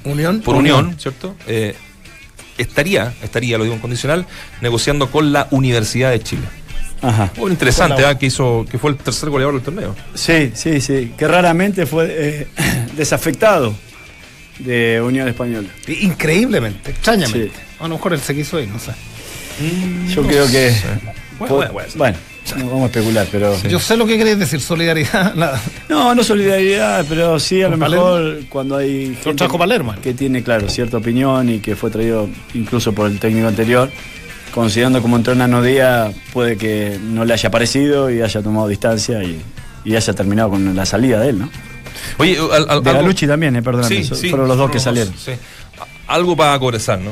[0.04, 0.40] Unión.
[0.40, 1.36] por Unión, ¿cierto?
[1.46, 1.76] Eh,
[2.56, 4.26] estaría, estaría, lo digo en condicional,
[4.60, 6.42] negociando con la Universidad de Chile.
[7.02, 7.32] Ajá.
[7.36, 9.94] Muy interesante, la- ah, que hizo, que fue el tercer goleador del torneo.
[10.14, 11.12] Sí, sí, sí.
[11.16, 12.46] Que raramente fue eh,
[12.96, 13.74] desafectado
[14.58, 15.68] de Unión Española.
[15.86, 17.48] Increíblemente, extrañamente.
[17.54, 17.62] Sí.
[17.80, 18.92] A lo mejor él se quiso ir, no sé.
[20.14, 20.72] Yo creo que.
[21.38, 22.16] Bueno, Bueno, bueno, bueno,
[22.56, 23.56] no vamos a especular, pero.
[23.68, 25.34] Yo sé lo que querés decir, solidaridad.
[25.36, 29.94] la- No, no solidaridad, pero sí a lo ¿Con mejor cuando hay trajo Palermo.
[30.02, 33.90] que tiene, claro, cierta opinión y que fue traído incluso por el técnico anterior,
[34.60, 38.68] considerando como entró en Nano Díaz, puede que no le haya parecido y haya tomado
[38.68, 39.42] distancia y,
[39.84, 41.50] y haya terminado con la salida de él, ¿no?
[42.18, 45.14] Oye, al- al- De algo- Galucci también, eh, perdóname, Sí, fueron los dos que salieron.
[45.16, 45.32] sí.
[46.06, 47.10] Algo para Cobresal, ¿no?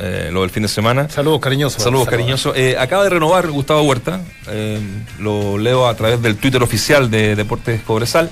[0.00, 1.08] Eh, lo del fin de semana.
[1.08, 1.82] Saludos cariñosos.
[1.82, 2.56] Saludos cariñosos.
[2.56, 4.20] Eh, acaba de renovar Gustavo Huerta.
[4.48, 4.78] eh,
[5.18, 8.30] lo leo a través del Twitter oficial de Deportes Cobresal.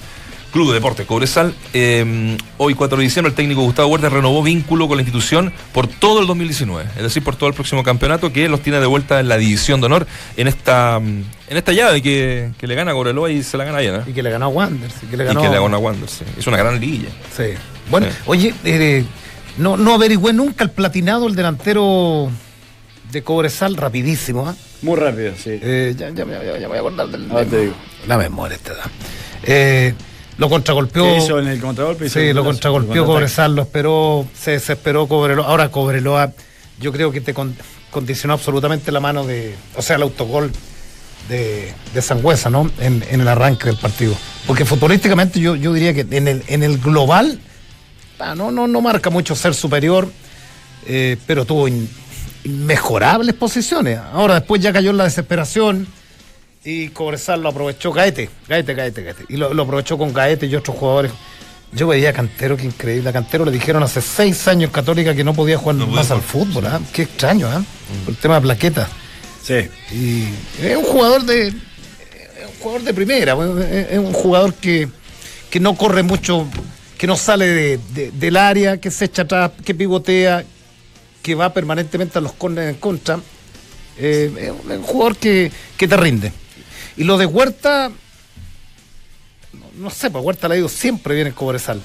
[0.56, 1.54] Club de Deportes Cobresal.
[1.74, 5.86] Eh, hoy, 4 de diciembre, el técnico Gustavo Huerta renovó vínculo con la institución por
[5.86, 6.88] todo el 2019.
[6.96, 9.80] Es decir, por todo el próximo campeonato que los tiene de vuelta en la división
[9.80, 10.06] de honor
[10.38, 13.64] en esta mm, en esta llave que, que le gana a Cobreloa y se la
[13.64, 13.98] gana allá.
[13.98, 14.10] ¿no?
[14.10, 14.94] Y que le ganó a Wanderers.
[15.02, 16.08] Y que le Y ganó, que le gana a Wander.
[16.08, 16.24] sí.
[16.38, 17.10] Es una gran liguilla.
[17.36, 17.44] Sí.
[17.90, 18.16] Bueno, Sí.
[18.24, 19.04] oye, eh,
[19.58, 22.30] no, no averigüé nunca el platinado, el delantero
[23.12, 24.56] de Cobresal, rapidísimo, ¿ah?
[24.80, 25.50] Muy rápido, sí.
[25.62, 27.30] Eh, ya, ya, me- ya me voy a acordar del.
[27.30, 27.74] Ahora te digo.
[28.08, 28.84] La memoria esta edad.
[29.42, 29.94] Eh,
[30.38, 31.04] lo contragolpeó.
[31.04, 32.08] ¿Qué hizo en el contragolpe?
[32.08, 33.04] Sí, lo contragolpeó.
[33.06, 35.46] Cobresal, lo esperó, se desesperó Cobreloa.
[35.46, 36.32] Ahora Cobreloa,
[36.80, 37.56] yo creo que te con-
[37.90, 39.54] condicionó absolutamente la mano de.
[39.76, 40.52] O sea, el autogol
[41.28, 42.70] de, de Sangüesa, ¿no?
[42.80, 44.14] En, en el arranque del partido.
[44.46, 47.40] Porque futbolísticamente yo, yo diría que en el, en el global,
[48.18, 50.08] ah, no, no, no marca mucho ser superior,
[50.86, 51.88] eh, pero tuvo in-
[52.44, 53.98] inmejorables posiciones.
[54.12, 55.88] Ahora después ya cayó en la desesperación
[56.66, 59.24] y Cobresal lo aprovechó Gaete, Gaete, Gaete, Gaete.
[59.28, 61.12] Y lo, lo aprovechó con Gaete y otros jugadores.
[61.72, 63.08] Yo veía a Cantero, qué increíble.
[63.08, 66.10] A Cantero le dijeron hace seis años Católica que no podía jugar No podía más
[66.10, 66.66] al fútbol.
[66.66, 66.80] ¿ah?
[66.92, 67.62] Qué extraño, ¿ah?
[68.04, 68.88] Por el tema de plaquetas.
[69.42, 69.68] Sí.
[69.92, 70.24] Y
[70.60, 71.48] es un jugador de.
[71.48, 71.54] Es
[72.48, 73.32] un jugador de primera,
[73.90, 74.88] es un jugador que,
[75.50, 76.46] que no corre mucho,
[76.98, 80.44] que no sale de- de- del área, que se echa atrás, que pivotea,
[81.22, 83.20] que va permanentemente a los corners en contra.
[83.98, 86.32] Eh, es un- es un jugador que, que te rinde.
[86.96, 87.90] Y lo de Huerta,
[89.52, 91.80] no, no sé, pues Huerta le ha ido siempre bien en Cobresal.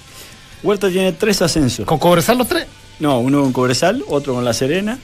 [0.63, 1.85] Huerta tiene tres ascensos.
[1.85, 2.65] ¿Con Cobresal los tres?
[2.99, 4.97] No, uno con Cobresal, otro con La Serena,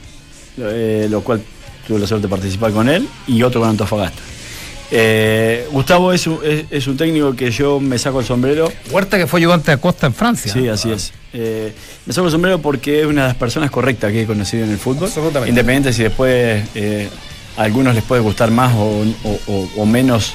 [0.56, 1.42] lo, eh, lo cual
[1.86, 4.22] tuve la suerte de participar con él, y otro con Antofagasta.
[4.90, 8.72] Eh, Gustavo es un, es, es un técnico que yo me saco el sombrero.
[8.90, 10.50] Huerta que fue ayudante de Acosta en Francia.
[10.50, 11.12] Sí, así es.
[11.34, 11.74] Eh,
[12.06, 14.70] me saco el sombrero porque es una de las personas correctas que he conocido en
[14.70, 15.04] el fútbol.
[15.08, 15.50] Absolutamente.
[15.50, 17.08] Independiente si después eh,
[17.58, 20.32] a algunos les puede gustar más o, menos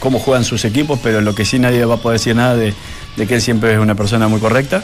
[0.00, 2.72] cómo juegan sus equipos, pero lo que sí nadie va a poder decir nada de,
[3.16, 4.82] de que él siempre es una persona muy correcta.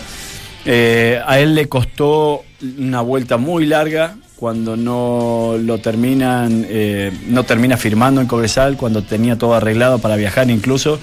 [0.66, 2.45] Eh, a él le costó
[2.78, 9.03] una vuelta muy larga cuando no lo terminan, eh, no termina firmando en Cobresal, cuando
[9.03, 10.99] tenía todo arreglado para viajar incluso.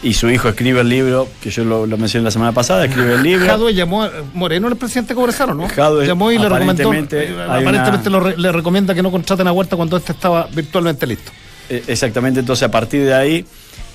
[0.00, 3.14] Y su hijo escribe el libro, que yo lo, lo mencioné la semana pasada, escribe
[3.14, 3.46] el libro.
[3.46, 5.68] Jadwe llamó a Moreno, el presidente de Cobresal, ¿o ¿no?
[5.68, 6.88] Jadwe, llamó y le recomendó.
[6.90, 11.32] aparentemente, una- le recomienda que no contraten a Huerta cuando este estaba virtualmente listo.
[11.68, 13.44] Eh, Exactamente, entonces a partir de ahí,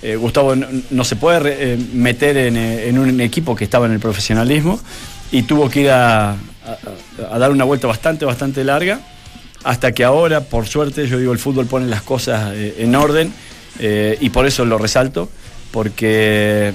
[0.02, 3.86] eh, Gustavo no, no se puede eh, meter en, eh, en un equipo que estaba
[3.86, 4.82] en el profesionalismo
[5.32, 6.36] y tuvo que ir a, a-
[7.32, 9.00] a dar una vuelta bastante, bastante larga,
[9.64, 13.32] hasta que ahora, por suerte, yo digo, el fútbol pone las cosas en orden
[13.80, 15.30] y por eso lo resalto,
[15.78, 16.74] porque eh,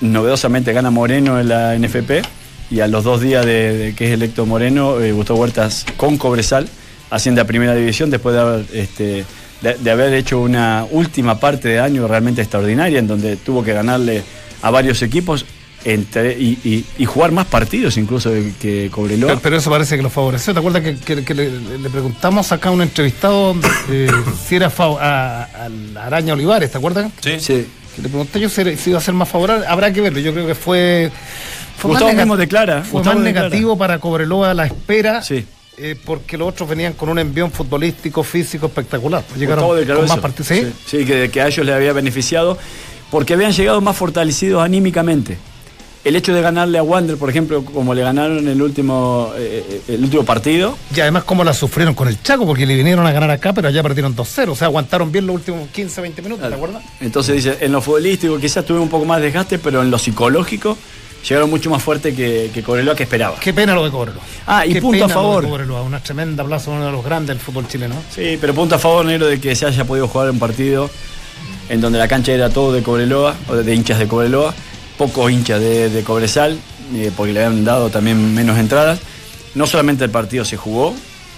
[0.00, 2.22] novedosamente gana Moreno en la NFP
[2.70, 6.16] y a los dos días de, de que es electo Moreno, eh, Gustavo Huertas con
[6.16, 6.68] Cobresal
[7.10, 9.24] asciende a primera división después de haber, este,
[9.62, 13.72] de, de haber hecho una última parte de año realmente extraordinaria en donde tuvo que
[13.72, 14.22] ganarle
[14.62, 15.44] a varios equipos
[15.84, 19.28] entre, y, y- y jugar más partidos incluso que Cobreloa.
[19.30, 20.52] Pero, pero eso parece que lo favoreció.
[20.52, 23.54] ¿Te acuerdas que, que- que le, le preguntamos acá a un entrevistado
[23.90, 24.08] eh,
[24.48, 26.72] si era fav- a, a la Araña Olivares?
[26.72, 27.10] ¿Te acuerdas?
[27.20, 27.36] Sí.
[27.38, 27.66] Sí.
[27.96, 29.66] Que le pregunté yo si, iba a ser más favorable.
[29.66, 30.20] Habrá que verlo.
[30.20, 31.10] Yo creo que fue.
[31.78, 33.48] fue Gustavo mismo declara, Fue Gustavo más declara.
[33.48, 35.22] negativo para Cobreloa a la espera.
[35.22, 35.44] Sí.
[35.78, 39.22] eh, porque los otros venían con un envión futbolístico, físico espectacular.
[39.26, 40.46] Pues llegaron con más partidos.
[40.48, 40.72] ¿sí?
[40.86, 42.56] Sí, que, que a ellos les había beneficiado
[43.10, 45.38] porque habían llegado más fortalecidos anímicamente.
[46.06, 49.94] El hecho de ganarle a Wander, por ejemplo, como le ganaron el último, eh, eh,
[49.94, 53.10] el último partido, Y además, cómo la sufrieron con el Chaco, porque le vinieron a
[53.10, 54.52] ganar acá, pero allá perdieron 2-0.
[54.52, 56.84] O sea, aguantaron bien los últimos 15, 20 minutos, ¿te acuerdas?
[57.00, 59.98] Entonces dice, en lo futbolístico quizás tuve un poco más de desgaste, pero en lo
[59.98, 60.78] psicológico
[61.28, 63.40] llegaron mucho más fuerte que, que Cobreloa que esperaba.
[63.40, 64.22] Qué pena lo de Cobreloa.
[64.46, 65.48] Ah, y Qué punto a pena lo de favor.
[65.48, 67.96] Cobreloa, una tremenda plaza, uno de los grandes del fútbol chileno.
[68.14, 70.88] Sí, pero punto a favor, negro, de que se haya podido jugar un partido
[71.68, 74.54] en donde la cancha era todo de Cobreloa, o de, de hinchas de Cobreloa,
[74.98, 76.58] pocos hinchas de, de Cobresal,
[76.94, 78.98] eh, porque le habían dado también menos entradas.
[79.54, 80.94] No solamente el partido se jugó,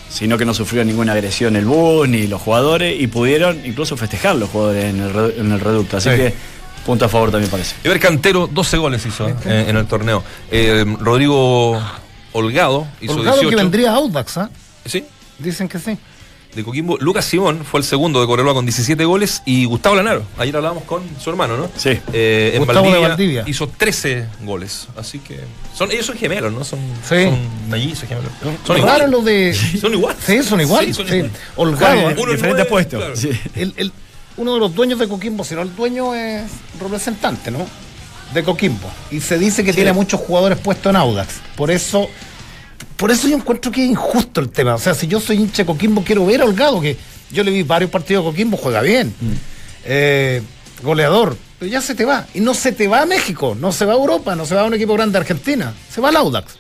[0.09, 4.37] sino que no sufrió ninguna agresión el bus ni los jugadores, y pudieron incluso festejar
[4.37, 5.97] los jugadores en el, en el reducto.
[5.99, 6.17] Así Sí.
[6.17, 6.35] que
[6.87, 7.75] punto a favor también parece.
[7.85, 10.23] Ever Cantero, 12 goles hizo eh, en el torneo.
[10.51, 11.79] Eh, Rodrigo
[12.33, 13.51] Holgado hizo Holgado 18.
[13.51, 14.51] que vendría a Audax, ¿ah?
[14.87, 15.05] Sí,
[15.39, 15.97] Dicen que sí.
[16.55, 16.97] De Coquimbo.
[16.99, 20.23] Lucas Simón fue el segundo de Cobreloa con 17 goles y Gustavo Lanaro.
[20.39, 21.71] Ayer hablábamos con su hermano, ¿no?
[21.77, 21.91] Sí.
[22.13, 23.45] Eh, en Gustavo de Valdivia, Valdivia.
[23.47, 24.89] hizo 13 goles.
[24.97, 25.39] Así que.
[25.75, 26.65] Son, ellos son gemelos, ¿no?
[26.65, 26.79] Son,
[27.09, 27.25] Sí.
[27.25, 27.39] son
[27.71, 28.31] mellizos gemelos.
[28.67, 29.09] Son iguales.
[29.11, 29.55] lo de.
[29.81, 30.23] Son iguales.
[30.27, 30.87] Sí, son igual.
[30.87, 31.15] Sí, son sí.
[31.17, 31.37] iguales.
[31.57, 31.95] Holgado.
[32.01, 32.99] Uno en es diferentes nueve, puestos.
[33.01, 33.17] claro.
[33.17, 33.31] Sí.
[33.55, 33.93] El- el-
[34.37, 36.45] uno de los dueños de Coquimbo, si no el dueño es
[36.81, 37.67] representante, ¿no?
[38.33, 38.89] De Coquimbo.
[39.11, 41.35] Y se dice que tiene muchos jugadores puestos en Audax.
[41.57, 42.09] Por eso,
[42.99, 44.75] por eso yo encuentro que es injusto el tema.
[44.75, 46.97] O sea, si yo soy hincha de Coquimbo, quiero ver a Holgado, que
[47.31, 49.15] yo le vi varios partidos de Coquimbo, juega bien.
[49.85, 50.43] Eh,
[50.83, 51.37] goleador.
[51.59, 52.27] Pero ya se te va.
[52.35, 54.61] Y no se te va a México, no se va a Europa, no se va
[54.61, 55.73] a un equipo grande de Argentina.
[55.91, 56.55] Se va al Audax.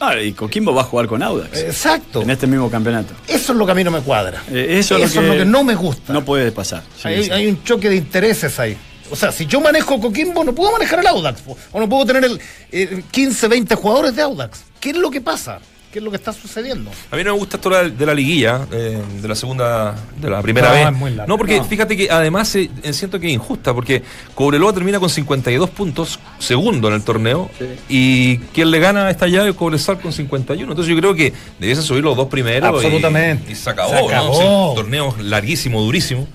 [0.00, 2.22] Ah, y Coquimbo va a jugar con Audax Exacto.
[2.22, 3.14] en este mismo campeonato.
[3.26, 4.44] Eso es lo que a mí no me cuadra.
[4.48, 6.12] Eh, eso es lo que- no me gusta.
[6.12, 6.84] No puede pasar.
[7.02, 8.76] Hay un choque de intereses ahí.
[9.10, 11.40] O sea, si yo manejo Coquimbo, no puedo manejar el Audax.
[11.42, 11.56] po.
[11.72, 12.40] O no puedo tener el,
[12.72, 14.64] eh, 15, 20 jugadores de Audax.
[14.80, 15.58] ¿Qué es lo que pasa?
[15.92, 16.90] ¿Qué es lo que está sucediendo?
[17.10, 20.42] A mí no me gusta esto de la- liguilla, eh, de la segunda, de la
[20.42, 20.84] primera No, vez.
[21.14, 21.26] larga.
[21.26, 21.64] no, porque No.
[21.64, 24.02] fíjate que además eh, eh, siento que es injusta, porque
[24.34, 27.48] Cobreloa termina con 52 puntos, segundo en el torneo,
[27.88, 30.70] y quien le gana a esta llave es Cobresal con 51.
[30.72, 32.70] Entonces yo creo que debiesen subir los dos primeros.
[32.70, 33.52] y- Absolutamente.
[33.52, 34.08] Y, se acabó, Se ¿no?
[34.08, 34.34] acabó.
[34.74, 36.28] Sí, torneo larguísimo, durísimo.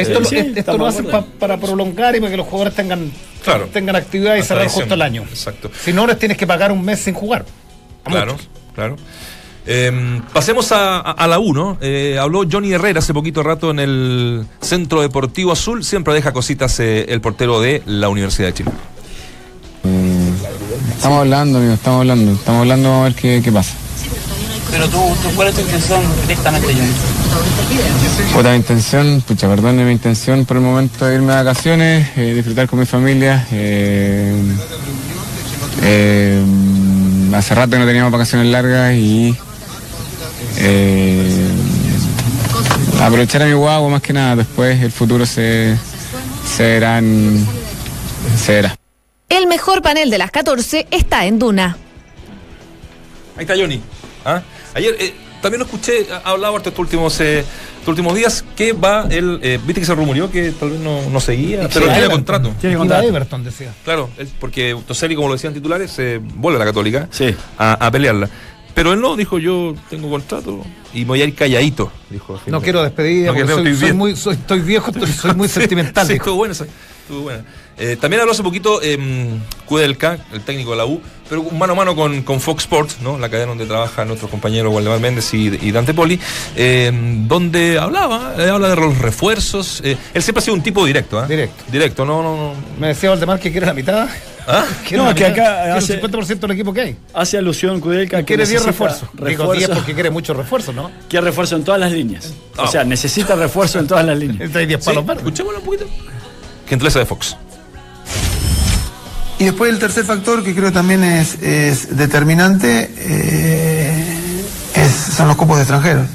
[0.00, 2.74] Esto, Eh, sí, esto estamos lo hacen pa- para prolongar y para que los jugadores
[2.74, 3.10] tengan,
[3.44, 3.68] Claro.
[3.72, 5.22] tengan actividad y cerrar justo el año.
[5.22, 5.70] Exacto.
[5.82, 7.44] Si no, les tienes que pagar un mes sin jugar.
[8.04, 8.48] A Claro, muchos.
[8.74, 8.96] claro.
[9.66, 11.78] Eh, pasemos a, a- a la 1.
[12.20, 15.84] habló Johnny Herrera hace poquito rato en el Centro Deportivo Azul.
[15.84, 18.70] Siempre deja cositas eh, el portero de la Universidad de Chile.
[20.96, 22.32] Estamos hablando, amigo, estamos hablando.
[22.32, 23.74] Estamos hablando, vamos a ver qué, qué pasa.
[24.70, 26.92] Pero tú, tú, ¿cuál es tu intención directamente, Johnny?
[28.32, 32.34] Puta, mi intención, pucha, perdón, mi intención por el momento es irme de vacaciones, eh,
[32.34, 33.46] disfrutar con mi familia.
[33.52, 34.32] eh,
[35.82, 36.42] eh,
[37.34, 39.34] hace rato que no teníamos vacaciones largas y
[40.58, 41.48] eh,
[43.00, 44.36] aprovechar a mi guagua más que nada.
[44.36, 45.76] Después el futuro se,
[46.56, 47.46] se verá en-
[48.44, 48.76] se verá.
[49.28, 51.76] El mejor panel de las 14 está en Duna.
[53.36, 53.80] Ahí está Johnny.
[54.24, 54.42] ¿Ah?
[54.74, 58.72] Ayer eh, también lo escuché, ha hablado harto estos últimos, eh, estos últimos días que
[58.72, 61.92] va él, eh, viste que se rumoreó que tal vez no, no seguía, pero Sí,
[61.92, 62.52] tiene contrato.
[62.60, 63.02] Tiene contrato.
[63.04, 63.72] a Everton, decía.
[63.84, 67.34] Claro, él- porque Toseli, como lo decían titulares, se vuelve a la Católica Sí.
[67.58, 68.28] a, a pelearla.
[68.74, 70.64] Pero él no, dijo yo tengo contrato
[70.94, 72.40] y me voy a ir calladito, dijo.
[72.46, 75.48] No quiero despedir, No porque soy, estoy soy muy, soy- estoy viejo, estoy- soy muy
[75.48, 76.06] Sí, sentimental.
[76.06, 76.66] Sí, estuvo buena esa.
[77.02, 77.44] Estuvo buena.
[77.80, 78.98] Eh, también habló hace poquito eh,
[79.64, 83.18] Kudelka, el técnico de la U, pero mano a mano con, con Fox Sports, ¿no?
[83.18, 86.20] la cadena donde trabaja nuestro compañero Waldemar Méndez y, y Dante Poli,
[86.56, 86.90] eh,
[87.26, 89.80] donde hablaba, eh, habla de los refuerzos.
[89.84, 91.26] eh, él siempre ha sido un tipo directo, ¿ah?
[91.26, 91.64] Directo.
[91.72, 92.52] Directo, no, no, no.
[92.78, 94.08] Me decía Valdemar que quiere la mitad.
[94.46, 94.64] ¿Ah?
[94.92, 96.96] No, que acá hace- el 50% del equipo que hay.
[97.14, 99.08] Hace alusión Kudelka que Quiere 10 necesita refuerzos.
[99.26, 100.90] Digo 10 porque quiere muchos refuerzos, ¿no?
[101.08, 102.34] Quiere refuerzo en todas las líneas.
[102.58, 102.64] Ah.
[102.64, 104.36] O sea, necesita refuerzo en todas las líneas.
[104.40, 105.22] Entonces hay 10 Sí, palos verdes.
[105.24, 105.86] escuchémoslo un poquito.
[106.68, 107.36] Gentileza de Fox.
[109.40, 114.44] Y después el tercer factor que creo también es, determinante eh,
[115.16, 116.06] son los cupos de extranjeros,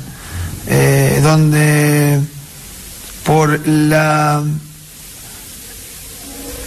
[0.68, 2.20] eh, donde
[3.24, 4.44] por la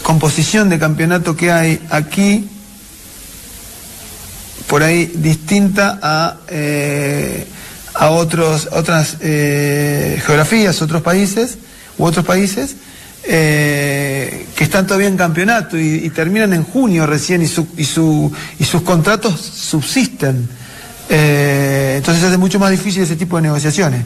[0.02, 2.48] composición de campeonato que hay aquí,
[4.66, 7.46] por ahí distinta a, eh,
[7.94, 11.56] a otros, otras geografías, otros países
[11.98, 12.74] u otros países
[13.30, 18.32] eh, que están todavía en campeonato y, terminan en junio recién y, su, y, su,
[18.58, 20.48] y sus contratos subsisten.
[21.10, 24.02] Eh, entonces hace mucho más difícil ese tipo de negociaciones.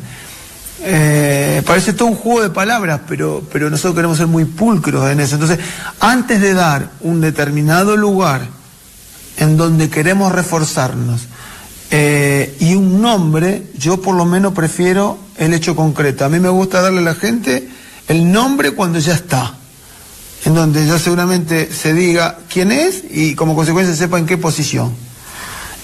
[0.85, 5.21] Eh, parece todo un juego de palabras, pero, pero nosotros queremos ser muy pulcros en
[5.21, 5.37] eso.
[5.37, 5.61] Entonces,
[6.01, 8.43] antes de dar un determinado lugar
[9.37, 11.29] en donde queremos reforzarnos
[11.93, 16.25] eh, y un nombre, yo por lo menos prefiero el hecho concreto.
[16.25, 17.69] A mí me gusta darle a la gente
[18.09, 19.55] el nombre cuando ya está,
[20.45, 24.95] en donde ya seguramente se diga quién es y como consecuencia sepa en qué posición.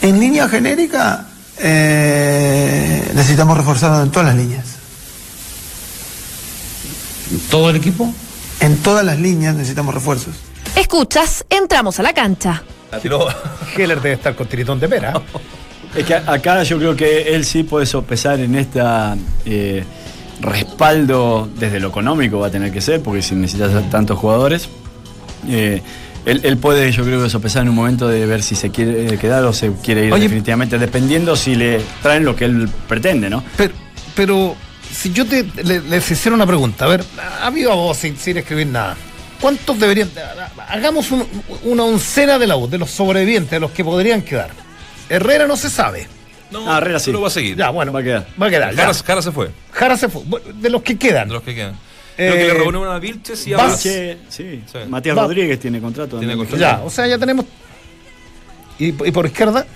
[0.03, 4.67] En línea genérica eh, necesitamos reforzarnos en todas las líneas.
[7.51, 8.13] ¿Todo el equipo?
[8.61, 10.35] En todas las líneas necesitamos refuerzos.
[10.77, 12.63] Escuchas, entramos a la cancha.
[13.77, 15.21] Heller debe estar con tiritón de pera.
[15.95, 19.85] Es que acá yo creo que él sí puede sopesar en esta eh,
[20.41, 24.69] respaldo desde lo económico va a tener que ser, porque si necesitas tantos jugadores,
[25.49, 25.83] eh,
[26.25, 29.15] él, él puede yo creo que sopesar en un momento de ver si se quiere
[29.15, 30.25] eh, quedar o se quiere ir Oye.
[30.25, 33.43] definitivamente, dependiendo si le traen lo que él pretende, ¿no?
[33.57, 33.73] Pero,
[34.15, 34.57] pero
[34.93, 37.05] si yo te, le- les hiciera una pregunta, a ver,
[37.43, 38.97] a viva voz, sin, sin escribir nada.
[39.41, 40.11] ¿Cuántos deberían.?
[40.69, 41.27] Hagamos un-
[41.65, 44.51] una oncena de la U, de los sobrevivientes, de los que podrían quedar.
[45.09, 46.09] Herrera no se sabe.
[46.51, 47.13] No, Ah, Herrera sí.
[47.13, 47.57] lo va a seguir.
[47.57, 48.27] Ya, bueno, Va a quedar.
[48.41, 48.75] Va a quedar.
[48.75, 50.23] Jara, Jara se fue, Jara se fue.
[50.55, 51.29] De los que quedan.
[51.29, 51.75] de los que quedan.
[52.17, 53.67] Eh, Creo que le reúnen a Vilches y a Vaz.
[53.73, 53.83] Vaz.
[53.83, 54.63] Che, sí.
[54.67, 54.79] Sí.
[54.89, 56.19] Matías Va- Rodríguez tiene contrato.
[56.19, 56.61] Tiene contrato.
[56.61, 57.45] Ya, o sea, ya tenemos.
[58.79, 59.67] ¿Y, y por izquierda?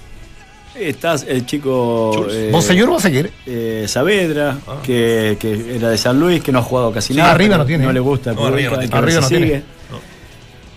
[0.75, 3.31] Está el chico eh, Monseñor va a seguir.
[3.47, 4.77] eh, Saavedra, Ah.
[4.83, 7.33] que, que era de San Luis, que no ha jugado casi Sí, nada.
[7.33, 7.85] arriba pero no tiene.
[7.85, 8.33] No le gusta.
[8.33, 8.97] No, arriba no tiene.
[8.97, 9.41] Arriba no sigue.
[9.45, 9.63] tiene.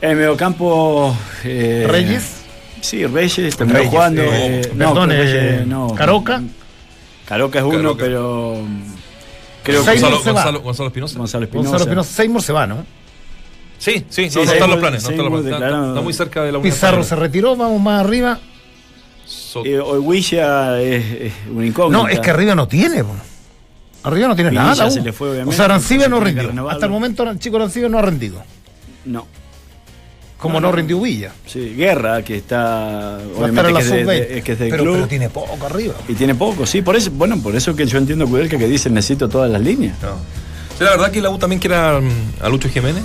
[0.01, 1.17] En el mediocampo.
[1.45, 2.44] eh, Reyes.
[2.81, 4.21] Sí, Reyes terminó Reyes, jugando.
[4.21, 4.27] sí.
[4.31, 5.65] eh, Perdón, que eh,
[5.95, 6.41] Caroca.
[7.25, 8.03] Caroca es uno, Caroca.
[8.03, 8.61] pero.
[9.63, 10.33] Creo que Seymour Gonzalo, se va.
[10.43, 11.17] Gonzalo, Gonzalo Espinosa.
[11.17, 11.69] Gonzalo Espinosa.
[11.69, 12.13] Gonzalo Espinosa.
[12.13, 12.85] Seymour se va, ¿no?
[13.77, 15.03] Sí, sí, Sí, no, no están los planes.
[15.03, 15.53] No están los planes.
[15.61, 18.39] Está, está muy cerca de la Pizarro se retiró, vamos más arriba.
[19.65, 22.03] Eh, Oiguilla es, es una incógnita.
[22.03, 23.03] No, es que arriba no tiene.
[23.03, 23.15] po.
[24.03, 24.91] Arriba no tiene Villa nada.
[24.91, 26.69] se le fue, obviamente, o sea, Arancibia no que rindió.
[26.69, 28.43] Hasta el momento el chico Arancibia no ha rendido.
[29.05, 29.25] No.
[30.37, 30.75] Como No, no, no.
[30.75, 31.31] rindió Villa.
[31.47, 32.57] Sí, Guerra, que está.
[32.59, 34.27] Va a estar Obviamente en la que es, de- sub-20.
[34.35, 34.95] de- que es del pero, club.
[34.95, 35.93] pero tiene poco arriba.
[36.07, 38.89] Y tiene poco, sí, por eso, bueno, por eso que yo entiendo Kudelka que dice
[38.89, 39.95] necesito todas las líneas.
[40.01, 40.09] No.
[40.77, 41.99] Sí, la verdad que la U también quiere a,
[42.41, 43.03] a Lucho Jiménez.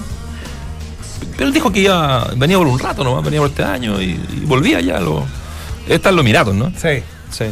[1.36, 4.10] Pero él dijo que ya venía por un rato nomás, venía por este año y,
[4.10, 4.98] y volvía ya.
[5.00, 5.24] Lo,
[5.88, 6.70] está en los Emiratos, ¿no?
[6.76, 7.02] Sí.
[7.30, 7.44] Sí.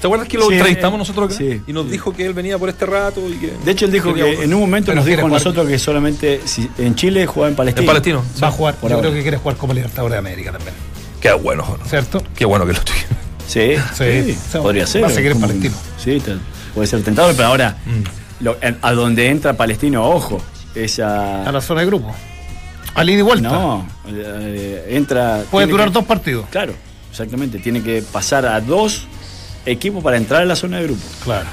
[0.00, 1.34] ¿Te acuerdas que lo Sí, entrevistamos eh, nosotros acá?
[1.38, 1.60] sí.
[1.66, 3.52] y nos dijo que él venía por este rato y que.
[3.64, 6.40] De hecho, él dijo que en un momento Pero nos dijo a nosotros que solamente
[6.44, 7.82] si, en Chile jugaba en Palestina.
[7.82, 8.24] En Palestino.
[8.42, 8.74] Va a jugar.
[8.76, 9.08] por Yo ahora.
[9.08, 10.74] creo que quiere jugar como Libertadores de América también.
[11.20, 11.64] Qué bueno.
[11.88, 12.22] ¿Cierto?
[12.36, 13.18] Qué bueno que Lucho Jiménez.
[13.48, 14.58] Sí, sí, Sí.
[14.58, 15.02] podría ser.
[15.02, 15.74] Va a seguir en Palestino.
[15.96, 16.36] Sí, te-
[16.74, 17.76] puede ser tentador, pero ahora,
[18.40, 20.40] lo- en- a donde entra Palestino, ojo,
[20.76, 21.44] esa.
[21.44, 22.14] A la zona de grupo.
[22.94, 23.48] Al ida y vuelta.
[23.48, 25.42] No, eh, entra.
[25.50, 26.46] Puede durar que- dos partidos.
[26.50, 26.74] Claro,
[27.10, 27.58] exactamente.
[27.58, 29.06] Tiene que pasar a dos
[29.70, 31.02] equipos para entrar a la zona de grupo.
[31.24, 31.46] Claro.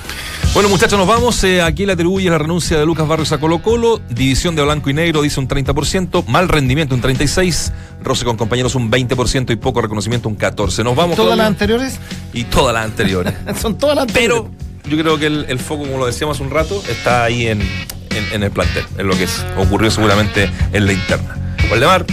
[0.54, 1.44] Bueno, muchachos, nos vamos.
[1.44, 4.00] Eh, aquí le atribuye la renuncia de Lucas Barrios a Colo Colo.
[4.10, 6.26] División de blanco y negro dice un 30%.
[6.28, 7.72] Mal rendimiento un 36%.
[8.02, 10.84] Roce con compañeros un 20% y poco reconocimiento un 14%.
[10.84, 11.16] Nos vamos.
[11.16, 11.36] Todas Claudio.
[11.36, 12.00] las anteriores
[12.34, 13.34] Y todas las anteriores.
[13.62, 14.44] son todas las anteriores.
[14.84, 17.48] Pero yo creo que el, el foco, como lo decíamos hace un rato, está ahí
[17.48, 21.36] en, en- en el plantel, en lo que es- ocurrió seguramente en la interna.
[21.70, 22.06] Valdemar,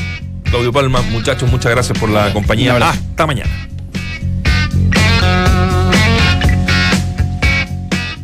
[0.44, 2.74] Claudio Palma, muchachos, muchas gracias por la compañía.
[2.76, 3.50] Hasta mañana.